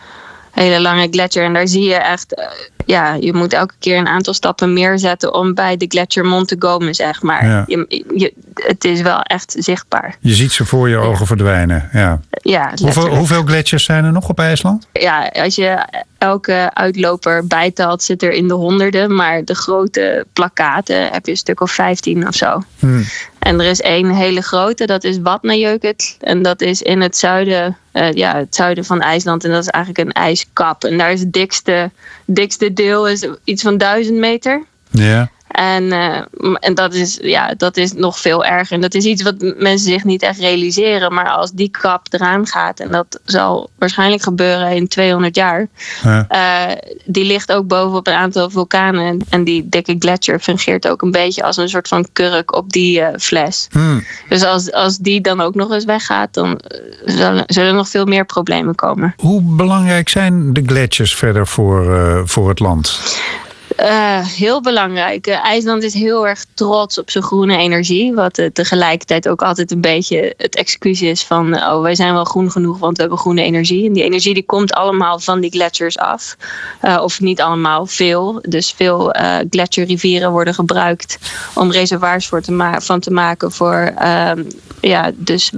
hele 0.52 0.80
lange 0.80 1.08
gletsjer. 1.10 1.44
En 1.44 1.52
daar 1.52 1.68
zie 1.68 1.84
je 1.84 1.94
echt, 1.94 2.34
eh, 2.34 2.44
ja, 2.86 3.14
je 3.14 3.32
moet 3.32 3.52
elke 3.52 3.74
keer 3.78 3.98
een 3.98 4.08
aantal 4.08 4.34
stappen 4.34 4.72
meer 4.72 4.98
zetten 4.98 5.34
om 5.34 5.54
bij 5.54 5.76
de 5.76 5.86
gletsjermond 5.88 6.48
te 6.48 6.56
komen, 6.56 6.94
zeg 6.94 7.22
maar. 7.22 7.46
Ja. 7.46 7.64
Je, 7.66 8.04
je, 8.14 8.32
het 8.54 8.84
is 8.84 9.00
wel 9.00 9.20
echt 9.22 9.54
zichtbaar. 9.58 10.16
Je 10.20 10.34
ziet 10.34 10.52
ze 10.52 10.64
voor 10.64 10.88
je 10.88 10.96
ogen 10.96 11.26
verdwijnen. 11.26 11.88
Ja. 11.92 12.20
Ja, 12.42 12.72
Hoeveel, 12.82 13.08
hoeveel 13.16 13.42
gletsjers 13.42 13.84
zijn 13.84 14.04
er 14.04 14.12
nog 14.12 14.28
op 14.28 14.38
IJsland? 14.38 14.88
ja, 14.92 15.26
als 15.32 15.54
je 15.54 15.86
elke 16.22 16.70
uitloper 16.74 17.46
bijtelt, 17.46 18.02
zit 18.02 18.22
er 18.22 18.32
in 18.32 18.48
de 18.48 18.54
honderden. 18.54 19.14
Maar 19.14 19.44
de 19.44 19.54
grote 19.54 20.26
plakkaten 20.32 21.10
heb 21.10 21.24
je 21.24 21.30
een 21.30 21.36
stuk 21.36 21.60
of 21.60 21.70
15 21.70 22.28
of 22.28 22.34
zo. 22.34 22.62
Hmm. 22.78 23.04
En 23.38 23.60
er 23.60 23.66
is 23.66 23.80
één 23.80 24.10
hele 24.10 24.40
grote, 24.40 24.86
dat 24.86 25.04
is 25.04 25.18
Vatnajökull. 25.22 25.94
En 26.20 26.42
dat 26.42 26.60
is 26.60 26.82
in 26.82 27.00
het 27.00 27.16
zuiden, 27.16 27.76
eh, 27.92 28.12
ja, 28.12 28.36
het 28.36 28.54
zuiden 28.54 28.84
van 28.84 29.00
IJsland. 29.00 29.44
En 29.44 29.50
dat 29.50 29.62
is 29.62 29.68
eigenlijk 29.68 30.06
een 30.06 30.22
ijskap. 30.22 30.84
En 30.84 30.98
daar 30.98 31.12
is 31.12 31.20
het 31.20 31.32
dikste, 31.32 31.90
dikste 32.24 32.72
deel 32.72 33.08
is 33.08 33.26
iets 33.44 33.62
van 33.62 33.76
1000 33.76 34.18
meter. 34.18 34.62
Ja. 34.90 35.30
En, 35.52 35.92
eh, 35.92 36.22
en 36.60 36.74
dat, 36.74 36.94
is, 36.94 37.18
ja, 37.22 37.54
dat 37.56 37.76
is 37.76 37.92
nog 37.92 38.18
veel 38.18 38.44
erger. 38.44 38.76
En 38.76 38.80
dat 38.80 38.94
is 38.94 39.04
iets 39.04 39.22
wat 39.22 39.34
mensen 39.38 39.90
zich 39.90 40.04
niet 40.04 40.22
echt 40.22 40.38
realiseren. 40.38 41.14
Maar 41.14 41.28
als 41.28 41.52
die 41.52 41.68
kap 41.68 42.06
eraan 42.10 42.46
gaat, 42.46 42.80
en 42.80 42.90
dat 42.90 43.20
zal 43.24 43.70
waarschijnlijk 43.78 44.22
gebeuren 44.22 44.70
in 44.70 44.88
200 44.88 45.36
jaar. 45.36 45.66
Ja. 46.02 46.26
eh, 46.28 46.76
die 47.04 47.24
ligt 47.24 47.52
ook 47.52 47.66
bovenop 47.66 48.06
een 48.06 48.12
aantal 48.12 48.50
vulkanen. 48.50 49.20
En, 49.28 49.44
die 49.44 49.68
dikke 49.68 49.96
gletsjer 49.98 50.40
fungeert 50.40 50.88
ook 50.88 51.02
een 51.02 51.10
beetje 51.10 51.42
als 51.42 51.56
een 51.56 51.68
soort 51.68 51.88
van 51.88 52.06
kurk 52.12 52.56
op 52.56 52.72
die 52.72 53.00
eh, 53.00 53.18
fles. 53.18 53.68
Hmm. 53.70 54.04
Dus 54.28 54.44
als, 54.44 54.72
als 54.72 54.98
die 54.98 55.20
dan 55.20 55.40
ook 55.40 55.54
nog 55.54 55.72
eens 55.72 55.84
weggaat, 55.84 56.34
dan 56.34 56.60
zullen, 57.04 57.44
zullen 57.46 57.68
er 57.68 57.74
nog 57.74 57.88
veel 57.88 58.04
meer 58.04 58.24
problemen 58.24 58.74
komen. 58.74 59.14
Hoe 59.16 59.42
belangrijk 59.42 60.08
zijn 60.08 60.52
de 60.52 60.62
gletsjers 60.66 61.14
verder 61.14 61.46
voor, 61.46 62.22
voor 62.28 62.48
het 62.48 62.58
land? 62.58 63.00
Uh, 63.80 64.26
heel 64.26 64.60
belangrijk. 64.60 65.26
Uh, 65.26 65.44
IJsland 65.44 65.82
is 65.82 65.94
heel 65.94 66.28
erg 66.28 66.44
trots 66.54 66.98
op 66.98 67.10
zijn 67.10 67.24
groene 67.24 67.56
energie. 67.56 68.14
Wat 68.14 68.38
uh, 68.38 68.46
tegelijkertijd 68.52 69.28
ook 69.28 69.42
altijd 69.42 69.70
een 69.70 69.80
beetje 69.80 70.34
het 70.36 70.56
excuus 70.56 71.02
is 71.02 71.24
van... 71.24 71.54
oh, 71.54 71.82
wij 71.82 71.94
zijn 71.94 72.12
wel 72.12 72.24
groen 72.24 72.50
genoeg, 72.50 72.78
want 72.78 72.96
we 72.96 73.00
hebben 73.02 73.20
groene 73.20 73.42
energie. 73.42 73.86
En 73.86 73.92
die 73.92 74.04
energie 74.04 74.34
die 74.34 74.46
komt 74.46 74.72
allemaal 74.72 75.20
van 75.20 75.40
die 75.40 75.50
gletsjers 75.50 75.98
af. 75.98 76.36
of 77.00 77.20
niet 77.20 77.40
allemaal, 77.40 77.86
veel. 77.86 78.38
Dus 78.48 78.74
veel 78.76 79.14
gletsjerrivieren 79.50 80.30
worden 80.30 80.54
gebruikt... 80.54 81.18
om 81.54 81.72
reservoirs 81.72 82.26
voor 82.26 82.42
te 82.42 82.76
van 82.78 83.00
te 83.00 83.10
maken 83.10 83.52
voor... 83.52 83.92
Ehm, 83.96 84.42
ja, 84.80 85.10
dus 85.14 85.52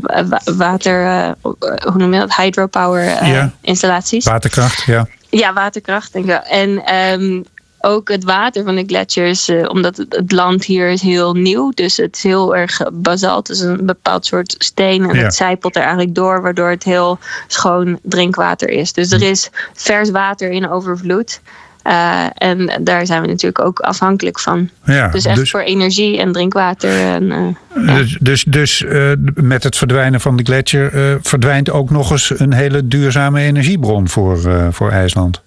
water... 0.44 1.27
hoe 1.42 1.96
noem 1.96 2.12
je 2.14 2.20
dat? 2.20 2.37
Hydropower 2.37 3.27
ja. 3.27 3.53
installaties. 3.61 4.24
Waterkracht, 4.24 4.83
ja. 4.83 5.07
Ja, 5.31 5.53
waterkracht. 5.53 6.12
Denk 6.12 6.24
ik. 6.24 6.40
En 6.44 6.94
um, 7.20 7.44
ook 7.85 8.09
het 8.09 8.25
water 8.25 8.64
van 8.64 8.75
de 8.75 8.85
gletsjers, 8.87 9.49
uh, 9.49 9.68
omdat 9.68 9.97
het, 9.97 10.16
het, 10.16 10.33
land 10.33 10.64
hier 10.64 10.88
is 10.88 11.03
heel 11.03 11.35
nieuw. 11.35 11.70
Dus 11.75 11.97
het 11.97 12.16
is 12.16 12.23
heel 12.23 12.57
erg 12.57 12.81
basalt. 12.92 13.49
Het 13.49 13.57
is 13.57 13.62
een 13.62 13.87
bepaald 13.87 14.27
soort 14.27 14.55
steen. 14.59 15.09
En 15.11 15.16
Ja. 15.16 15.23
het 15.23 15.35
zijpelt 15.35 15.77
er 15.77 15.83
eigenlijk 15.83 16.14
door, 16.14 16.42
waardoor 16.42 16.70
het 16.70 16.85
heel 16.85 17.18
schoon 17.47 17.99
drinkwater 18.03 18.68
is. 18.68 18.92
Dus 18.92 19.11
er 19.11 19.23
is 19.23 19.51
vers 19.75 20.11
water 20.11 20.51
in 20.51 20.68
overvloed. 20.68 21.40
Uh, 21.87 22.27
en 22.35 22.70
daar 22.81 23.07
zijn 23.07 23.23
we 23.23 23.29
natuurlijk 23.29 23.64
ook 23.64 23.81
afhankelijk 23.81 24.40
van. 24.40 24.70
Ja, 24.85 25.09
dus 25.09 25.25
echt 25.25 25.37
dus- 25.37 25.51
voor 25.51 25.61
energie 25.61 26.18
en 26.18 26.33
drinkwater. 26.33 26.90
En, 26.90 27.23
uh, 27.23 27.87
ja. 27.87 27.97
Dus, 27.97 28.16
dus, 28.20 28.44
dus 28.44 28.85
eh, 28.85 29.11
met 29.35 29.62
het 29.62 29.77
verdwijnen 29.77 30.20
van 30.20 30.37
de 30.37 30.42
gletsjer 30.42 30.94
eh, 30.94 31.14
verdwijnt 31.23 31.70
ook 31.70 31.90
nog 31.90 32.11
eens 32.11 32.38
een 32.38 32.53
hele 32.53 32.88
duurzame 32.88 33.40
energiebron 33.40 34.09
voor, 34.09 34.44
eh, 34.47 34.66
voor 34.70 34.90
IJsland. 34.90 35.42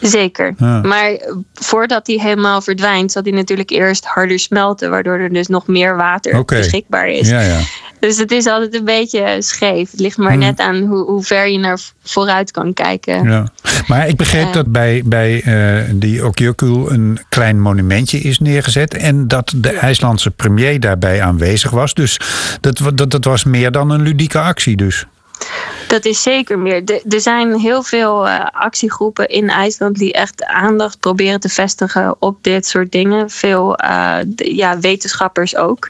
Zeker. 0.00 0.54
Ja. 0.58 0.80
Maar 0.80 1.10
voordat 1.54 2.06
die 2.06 2.20
helemaal 2.20 2.60
verdwijnt, 2.60 3.12
zal 3.12 3.22
die 3.22 3.32
natuurlijk 3.32 3.70
eerst 3.70 4.04
harder 4.04 4.38
smelten, 4.38 4.90
waardoor 4.90 5.18
er 5.18 5.32
dus 5.32 5.46
nog 5.46 5.66
meer 5.66 5.96
water 5.96 6.44
beschikbaar 6.44 7.08
is. 7.08 7.28
Ja, 7.28 7.40
ja. 7.40 7.58
Dus 8.00 8.16
het 8.18 8.30
is 8.32 8.46
altijd 8.46 8.74
een 8.74 8.84
beetje 8.84 9.36
scheef. 9.38 9.90
Het 9.90 10.00
ligt 10.00 10.16
maar 10.18 10.30
Hmm. 10.30 10.40
net 10.40 10.58
aan 10.58 10.76
hoe, 10.76 11.04
hoe 11.04 11.22
ver 11.22 11.48
je 11.48 11.58
naar 11.58 11.78
vooruit 12.02 12.50
kan 12.50 12.72
kijken. 12.72 13.22
Ja. 13.28 13.48
Maar 13.86 14.08
ik 14.08 14.16
begreep 14.16 14.46
Eh. 14.46 14.52
dat 14.52 14.72
bij, 14.72 15.02
bij 15.04 15.42
eh, 15.42 15.84
die 15.94 16.26
Okyokul 16.26 16.92
een 16.92 17.18
klein 17.28 17.60
monumentje 17.60 18.18
is 18.18 18.38
neergezet. 18.38 18.94
En 18.94 19.28
dat 19.28 19.52
de 19.56 19.70
IJslandse 19.70 20.30
premier 20.30 20.80
daarbij 20.80 21.22
aanwezig 21.22 21.70
was. 21.70 21.94
Dus 21.94 22.20
dat, 22.60 22.80
dat, 22.94 23.10
dat 23.10 23.24
was 23.24 23.44
meer 23.44 23.70
dan 23.70 23.90
een 23.90 24.02
ludieke 24.02 24.38
actie 24.40 24.76
dus. 24.76 25.06
Dat 25.90 26.04
is 26.04 26.22
zeker 26.22 26.58
meer. 26.58 26.82
Er 27.08 27.20
zijn 27.20 27.58
heel 27.58 27.82
veel 27.82 28.28
eh, 28.28 28.46
actiegroepen 28.52 29.28
in 29.28 29.48
IJsland 29.48 29.98
die 29.98 30.12
echt 30.12 30.44
aandacht 30.44 31.00
proberen 31.00 31.40
te 31.40 31.48
vestigen 31.48 32.16
op 32.18 32.38
dit 32.40 32.66
soort 32.66 32.92
dingen. 32.92 33.30
Veel 33.30 33.76
eh, 33.76 34.18
ja, 34.34 34.78
wetenschappers 34.78 35.56
ook. 35.56 35.88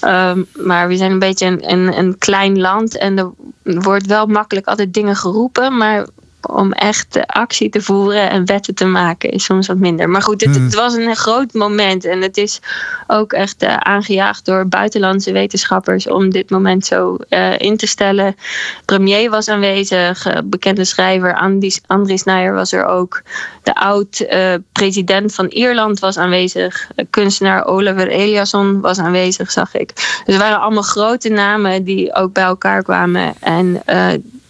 Ehm, 0.00 0.42
maar 0.52 0.88
we 0.88 0.96
zijn 0.96 1.10
een 1.10 1.18
beetje 1.18 1.46
een, 1.46 1.70
een, 1.70 1.98
een 1.98 2.18
klein 2.18 2.60
land 2.60 2.98
en 2.98 3.18
er 3.18 3.30
wordt 3.62 4.06
wel 4.06 4.26
makkelijk 4.26 4.66
altijd 4.66 4.94
dingen 4.94 5.16
geroepen. 5.16 5.76
Maar 5.76 6.06
om 6.48 6.72
echt 6.72 7.26
actie 7.26 7.68
te 7.68 7.82
voeren 7.82 8.30
en 8.30 8.46
wetten 8.46 8.74
te 8.74 8.84
maken 8.84 9.30
is 9.30 9.44
soms 9.44 9.66
wat 9.66 9.76
minder. 9.76 10.08
Maar 10.08 10.22
goed, 10.22 10.40
het, 10.40 10.54
Hmm. 10.54 10.64
het 10.64 10.74
was 10.74 10.94
een 10.94 11.16
groot 11.16 11.52
moment. 11.52 12.04
En 12.04 12.22
het 12.22 12.36
is 12.36 12.60
ook 13.06 13.32
echt 13.32 13.62
eh, 13.62 13.76
aangejaagd 13.76 14.44
door 14.44 14.68
buitenlandse 14.68 15.32
wetenschappers 15.32 16.08
om 16.08 16.30
dit 16.30 16.50
moment 16.50 16.86
zo 16.86 17.16
eh, 17.28 17.58
in 17.58 17.76
te 17.76 17.86
stellen. 17.86 18.36
Premier 18.84 19.30
was 19.30 19.48
aanwezig, 19.48 20.26
eh, 20.26 20.38
bekende 20.44 20.84
schrijver 20.84 21.34
Andries, 21.34 21.80
Andries 21.86 22.24
Nijer 22.24 22.54
was 22.54 22.72
er 22.72 22.84
ook. 22.84 23.22
De 23.62 23.74
oud-president 23.74 25.34
van 25.34 25.46
Ierland 25.46 25.98
was 25.98 26.16
aanwezig. 26.18 26.88
Kunstenaar 27.10 27.64
Oliver 27.66 28.08
Eliasson 28.08 28.80
was 28.80 28.98
aanwezig, 28.98 29.50
zag 29.50 29.74
ik. 29.74 29.94
Dus 29.94 30.20
het 30.24 30.36
waren 30.36 30.60
allemaal 30.60 30.82
grote 30.82 31.28
namen 31.28 31.84
die 31.84 32.14
ook 32.14 32.32
bij 32.32 32.44
elkaar 32.44 32.82
kwamen. 32.82 33.34
En 33.40 33.82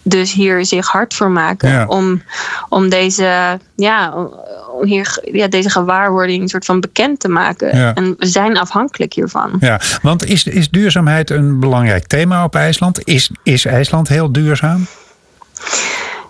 dus 0.03 0.33
hier 0.33 0.65
zich 0.65 0.87
hard 0.87 1.15
voor 1.15 1.31
maken 1.31 1.71
Ja. 1.71 1.87
om, 1.87 2.23
om 2.69 2.89
deze, 2.89 3.59
ja, 3.77 4.13
om- 4.15 4.35
hier, 4.83 5.19
ja, 5.33 5.49
deze 5.49 5.71
gewaarwording 5.71 6.43
een 6.43 6.49
soort 6.49 6.65
van 6.65 6.81
bekend 6.81 7.21
te 7.21 7.29
maken. 7.29 7.77
Ja. 7.77 7.95
En 7.95 8.15
we 8.19 8.27
zijn 8.27 8.59
afhankelijk 8.59 9.13
hiervan. 9.15 9.57
Ja, 9.61 9.81
want 10.03 10.25
is, 10.25 10.45
is 10.45 10.71
duurzaamheid 10.71 11.31
een 11.31 11.61
belangrijk 11.61 12.07
thema 12.07 12.45
op 12.45 12.55
IJsland? 12.55 13.05
Is, 13.07 13.31
is 13.43 13.65
IJsland 13.65 14.09
heel 14.09 14.33
duurzaam? 14.33 14.87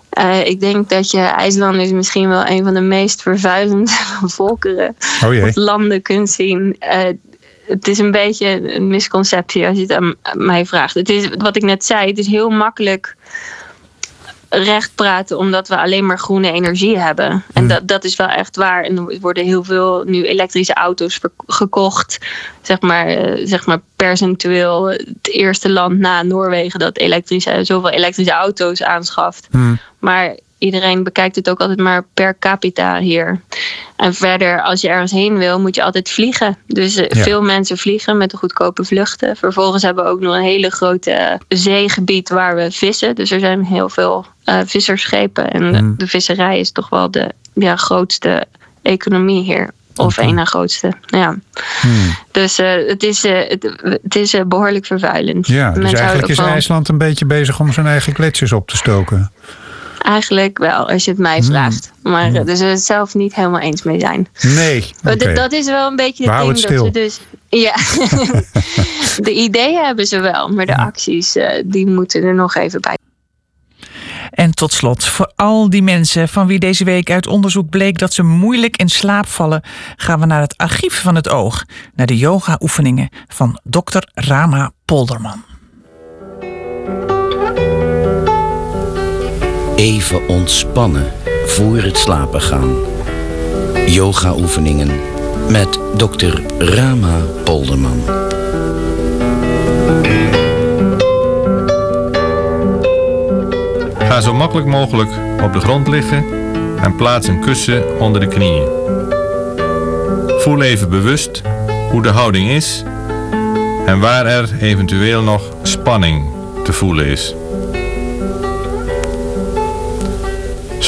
Eh, 0.09 0.45
ik 0.45 0.59
denk 0.59 0.89
dat 0.89 1.11
je 1.11 1.19
IJslanders 1.19 1.91
misschien 1.91 2.29
wel 2.29 2.47
een 2.47 2.63
van 2.63 2.73
de 2.73 2.81
meest 2.81 3.21
vervuilende 3.21 3.91
volkeren 4.37 4.95
Oh 5.25 5.43
of 5.43 5.55
landen 5.55 6.01
kunt 6.01 6.29
zien. 6.29 6.75
Eh, 6.79 6.99
het 7.71 7.87
is 7.87 7.97
een 7.97 8.11
beetje 8.11 8.75
een 8.75 8.87
misconceptie 8.87 9.67
als 9.67 9.75
je 9.77 9.81
het 9.81 9.93
aan 9.93 10.15
mij 10.33 10.65
vraagt. 10.65 10.93
Het 10.93 11.09
is 11.09 11.27
wat 11.37 11.55
ik 11.55 11.63
net 11.63 11.85
zei, 11.85 12.07
het 12.07 12.17
is 12.17 12.27
heel 12.27 12.49
makkelijk 12.49 13.15
recht 14.49 14.95
praten 14.95 15.37
omdat 15.37 15.67
we 15.67 15.77
alleen 15.77 16.05
maar 16.05 16.19
groene 16.19 16.51
energie 16.51 16.97
hebben. 16.97 17.43
En 17.53 17.67
dat, 17.67 17.87
dat 17.87 18.03
is 18.03 18.15
wel 18.15 18.27
echt 18.27 18.55
waar. 18.55 18.83
En 18.83 18.97
er 18.97 19.19
worden 19.19 19.45
heel 19.45 19.63
veel 19.63 20.03
nu 20.05 20.25
elektrische 20.25 20.73
auto's 20.73 21.19
gekocht. 21.47 22.17
Zeg 22.61 22.81
maar, 22.81 23.07
eh, 23.07 23.47
zeg 23.47 23.65
maar 23.65 23.81
percentueel 23.95 24.89
het 24.89 25.29
eerste 25.31 25.69
land 25.69 25.99
na 25.99 26.23
Noorwegen 26.23 26.79
dat 26.79 26.97
elektrische, 26.97 27.63
zoveel 27.63 27.89
elektrische 27.89 28.33
auto's 28.33 28.83
aanschaft. 28.83 29.47
Maar 29.99 30.35
iedereen 30.61 31.03
bekijkt 31.03 31.35
het 31.35 31.49
ook 31.49 31.59
altijd 31.59 31.79
maar 31.79 32.03
per 32.13 32.35
capita 32.39 32.99
hier. 32.99 33.41
En 33.95 34.13
verder, 34.13 34.61
als 34.61 34.81
je 34.81 34.89
ergens 34.89 35.11
heen 35.11 35.37
wil, 35.37 35.59
moet 35.59 35.75
je 35.75 35.83
altijd 35.83 36.09
vliegen. 36.09 36.57
Dus 36.67 36.95
eh, 36.95 37.09
Ja. 37.09 37.23
veel 37.23 37.41
mensen 37.41 37.77
vliegen 37.77 38.17
met 38.17 38.31
de 38.31 38.37
goedkope 38.37 38.83
vluchten. 38.83 39.35
Vervolgens 39.35 39.83
hebben 39.83 40.03
we 40.03 40.09
ook 40.09 40.19
nog 40.19 40.35
een 40.35 40.41
hele 40.41 40.69
grote 40.69 41.39
zeegebied 41.47 42.29
waar 42.29 42.55
we 42.55 42.71
vissen. 42.71 43.15
Dus 43.15 43.31
er 43.31 43.39
zijn 43.39 43.65
heel 43.65 43.89
veel 43.89 44.25
eh, 44.43 44.59
vissersschepen. 44.65 45.51
En 45.51 45.75
Hmm. 45.75 45.93
de 45.97 46.07
visserij 46.07 46.59
is 46.59 46.71
toch 46.71 46.89
wel 46.89 47.11
de 47.11 47.31
ja, 47.53 47.75
grootste 47.75 48.45
economie 48.81 49.43
hier. 49.43 49.69
Of 49.95 50.17
één 50.17 50.35
na 50.35 50.45
grootste. 50.45 50.91
Ja. 51.05 51.35
Dus 52.31 52.59
eh, 52.59 52.87
het 52.87 53.03
is, 53.03 53.23
het, 53.23 53.75
het 54.03 54.15
is 54.15 54.33
eh, 54.33 54.41
behoorlijk 54.45 54.85
vervuilend. 54.85 55.47
Ja, 55.47 55.69
dus 55.71 55.77
Mensen 55.81 55.99
eigenlijk 55.99 56.29
is 56.31 56.37
wel- 56.37 56.47
IJsland 56.47 56.87
een 56.89 56.97
beetje 56.97 57.25
bezig 57.25 57.59
om 57.59 57.71
zijn 57.73 57.85
eigen 57.87 58.13
gletsjers 58.15 58.51
op 58.51 58.67
te 58.69 58.75
stoken. 58.77 59.31
Eigenlijk 60.01 60.57
wel, 60.57 60.89
als 60.89 61.05
je 61.05 61.11
het 61.11 61.19
mij 61.19 61.43
vraagt. 61.43 61.91
Maar 62.03 62.25
eh, 62.27 62.33
daar 62.33 62.43
zullen 62.55 62.57
we 62.71 62.77
het 62.77 62.83
zelf 62.83 63.13
niet 63.13 63.35
helemaal 63.35 63.59
eens 63.59 63.83
mee 63.83 63.99
zijn. 63.99 64.27
Nee. 64.41 64.81
D- 65.17 65.35
Dat 65.35 65.51
is 65.51 65.65
wel 65.65 65.87
een 65.89 65.95
beetje 65.95 66.23
We 66.25 66.29
het 66.31 66.39
houden 66.39 66.61
ding 66.67 66.79
dat 66.79 66.85
ze 66.85 66.91
dus. 66.91 67.19
Ja, 67.61 67.75
de 69.25 69.33
ideeën 69.33 69.83
hebben 69.85 70.05
ze 70.07 70.19
wel, 70.19 70.49
maar 70.49 70.65
de 70.65 70.77
acties 70.77 71.35
eh, 71.35 71.63
die 71.65 71.87
moeten 71.87 72.23
er 72.23 72.35
nog 72.35 72.55
even 72.55 72.81
bij. 72.81 72.95
En 74.31 74.51
tot 74.53 74.73
slot, 74.73 75.05
voor 75.05 75.31
al 75.35 75.69
die 75.69 75.83
mensen 75.83 76.29
van 76.29 76.47
wie 76.47 76.59
deze 76.59 76.83
week 76.83 77.09
uit 77.11 77.27
onderzoek 77.27 77.69
bleek 77.69 77.97
dat 77.97 78.13
ze 78.13 78.23
moeilijk 78.23 78.77
in 78.77 78.89
slaap 78.89 79.27
vallen, 79.27 79.63
gaan 79.95 80.19
we 80.19 80.25
naar 80.25 80.41
het 80.41 80.57
archief 80.57 81.01
van 81.01 81.15
het 81.15 81.29
oog, 81.29 81.63
naar 81.95 82.05
de 82.05 82.17
yoga-oefeningen 82.17 83.09
van 83.27 83.59
Dr. 83.63 83.97
Rama 84.13 84.71
Polderman. 84.85 85.43
Even 89.81 90.27
ontspannen 90.27 91.13
voor 91.45 91.77
het 91.77 91.97
slapen 91.97 92.41
gaan. 92.41 92.75
Yoga 93.85 94.35
oefeningen 94.35 94.91
met 95.49 95.79
dokter 95.95 96.41
Rama 96.57 97.17
Polderman. 97.43 98.03
Ga 103.97 104.21
zo 104.21 104.33
makkelijk 104.33 104.67
mogelijk 104.67 105.11
op 105.43 105.53
de 105.53 105.59
grond 105.59 105.87
liggen 105.87 106.25
en 106.81 106.95
plaats 106.95 107.27
een 107.27 107.41
kussen 107.41 107.99
onder 107.99 108.21
de 108.21 108.27
knieën. 108.27 108.67
Voel 110.39 110.61
even 110.61 110.89
bewust 110.89 111.41
hoe 111.89 112.01
de 112.01 112.09
houding 112.09 112.49
is 112.49 112.83
en 113.85 113.99
waar 113.99 114.25
er 114.25 114.49
eventueel 114.59 115.21
nog 115.21 115.41
spanning 115.63 116.29
te 116.63 116.73
voelen 116.73 117.05
is. 117.05 117.35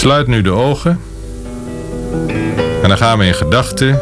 Sluit 0.04 0.28
nu 0.28 0.42
de 0.42 0.52
ogen 0.52 1.00
en 2.82 2.88
dan 2.88 2.98
gaan 2.98 3.18
we 3.18 3.26
in 3.26 3.34
gedachten 3.34 4.00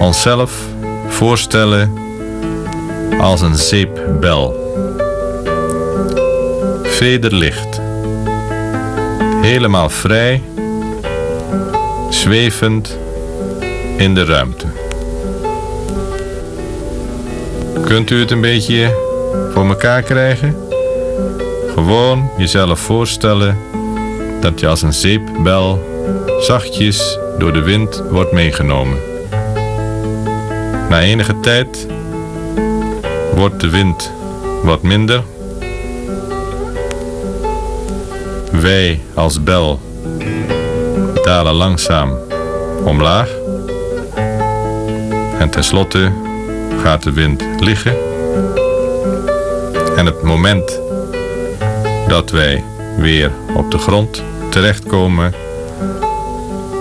onszelf 0.00 0.52
voorstellen 1.08 1.92
als 3.20 3.40
een 3.40 3.56
zeepbel. 3.56 4.74
Vederlicht. 6.82 7.80
Helemaal 9.40 9.90
vrij, 9.90 10.42
zwevend 12.10 12.98
in 13.96 14.14
de 14.14 14.24
ruimte. 14.24 14.66
Kunt 17.84 18.10
u 18.10 18.20
het 18.20 18.30
een 18.30 18.40
beetje 18.40 18.90
voor 19.52 19.68
elkaar 19.68 20.02
krijgen? 20.02 20.65
Gewoon 21.76 22.30
jezelf 22.36 22.80
voorstellen 22.80 23.58
dat 24.40 24.60
je 24.60 24.68
als 24.68 24.82
een 24.82 24.92
zeepbel 24.92 25.84
zachtjes 26.40 27.18
door 27.38 27.52
de 27.52 27.62
wind 27.62 28.02
wordt 28.10 28.32
meegenomen. 28.32 28.98
Na 30.88 31.00
enige 31.00 31.40
tijd 31.40 31.86
wordt 33.34 33.60
de 33.60 33.70
wind 33.70 34.12
wat 34.62 34.82
minder. 34.82 35.22
Wij 38.50 39.00
als 39.14 39.42
bel 39.42 39.80
dalen 41.22 41.54
langzaam 41.54 42.18
omlaag. 42.84 43.30
En 45.38 45.50
tenslotte 45.50 46.12
gaat 46.82 47.02
de 47.02 47.12
wind 47.12 47.44
liggen. 47.60 47.96
En 49.96 50.06
het 50.06 50.22
moment 50.22 50.84
dat 52.08 52.30
wij 52.30 52.64
weer 52.96 53.30
op 53.54 53.70
de 53.70 53.78
grond 53.78 54.22
terechtkomen, 54.50 55.34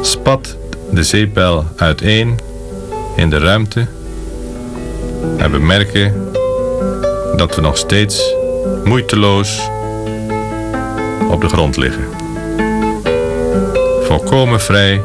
spat 0.01 0.57
de 0.91 1.03
zeepbel 1.03 1.65
uiteen 1.75 2.39
in 3.15 3.29
de 3.29 3.37
ruimte 3.37 3.87
en 5.37 5.51
we 5.51 5.57
merken 5.57 6.31
dat 7.35 7.55
we 7.55 7.61
nog 7.61 7.77
steeds 7.77 8.33
moeiteloos 8.83 9.69
op 11.29 11.41
de 11.41 11.47
grond 11.47 11.77
liggen. 11.77 12.05
Volkomen 14.01 14.61
vrij 14.61 15.01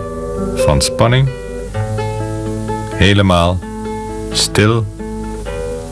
van 0.54 0.80
spanning, 0.80 1.28
helemaal 2.94 3.58
stil 4.32 4.86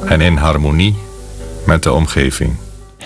en 0.04 0.20
in 0.20 0.36
harmonie 0.36 0.96
met 1.64 1.82
de 1.82 1.92
omgeving. 1.92 2.56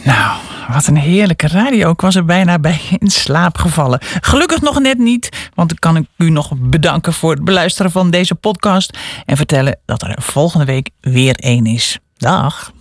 Nou, 0.04 0.41
wat 0.68 0.86
een 0.86 0.96
heerlijke 0.96 1.48
radio. 1.48 1.90
Ik 1.90 2.00
was 2.00 2.14
er 2.14 2.24
bijna 2.24 2.58
bij 2.58 2.80
in 2.98 3.10
slaap 3.10 3.58
gevallen. 3.58 3.98
Gelukkig 4.02 4.60
nog 4.60 4.80
net 4.80 4.98
niet, 4.98 5.50
want 5.54 5.68
dan 5.68 5.78
kan 5.78 5.96
ik 5.96 6.06
u 6.16 6.30
nog 6.30 6.52
bedanken 6.56 7.12
voor 7.12 7.30
het 7.30 7.44
beluisteren 7.44 7.90
van 7.90 8.10
deze 8.10 8.34
podcast 8.34 8.98
en 9.24 9.36
vertellen 9.36 9.78
dat 9.86 10.02
er 10.02 10.16
volgende 10.22 10.64
week 10.64 10.90
weer 11.00 11.34
één 11.34 11.66
is. 11.66 11.98
Dag. 12.16 12.72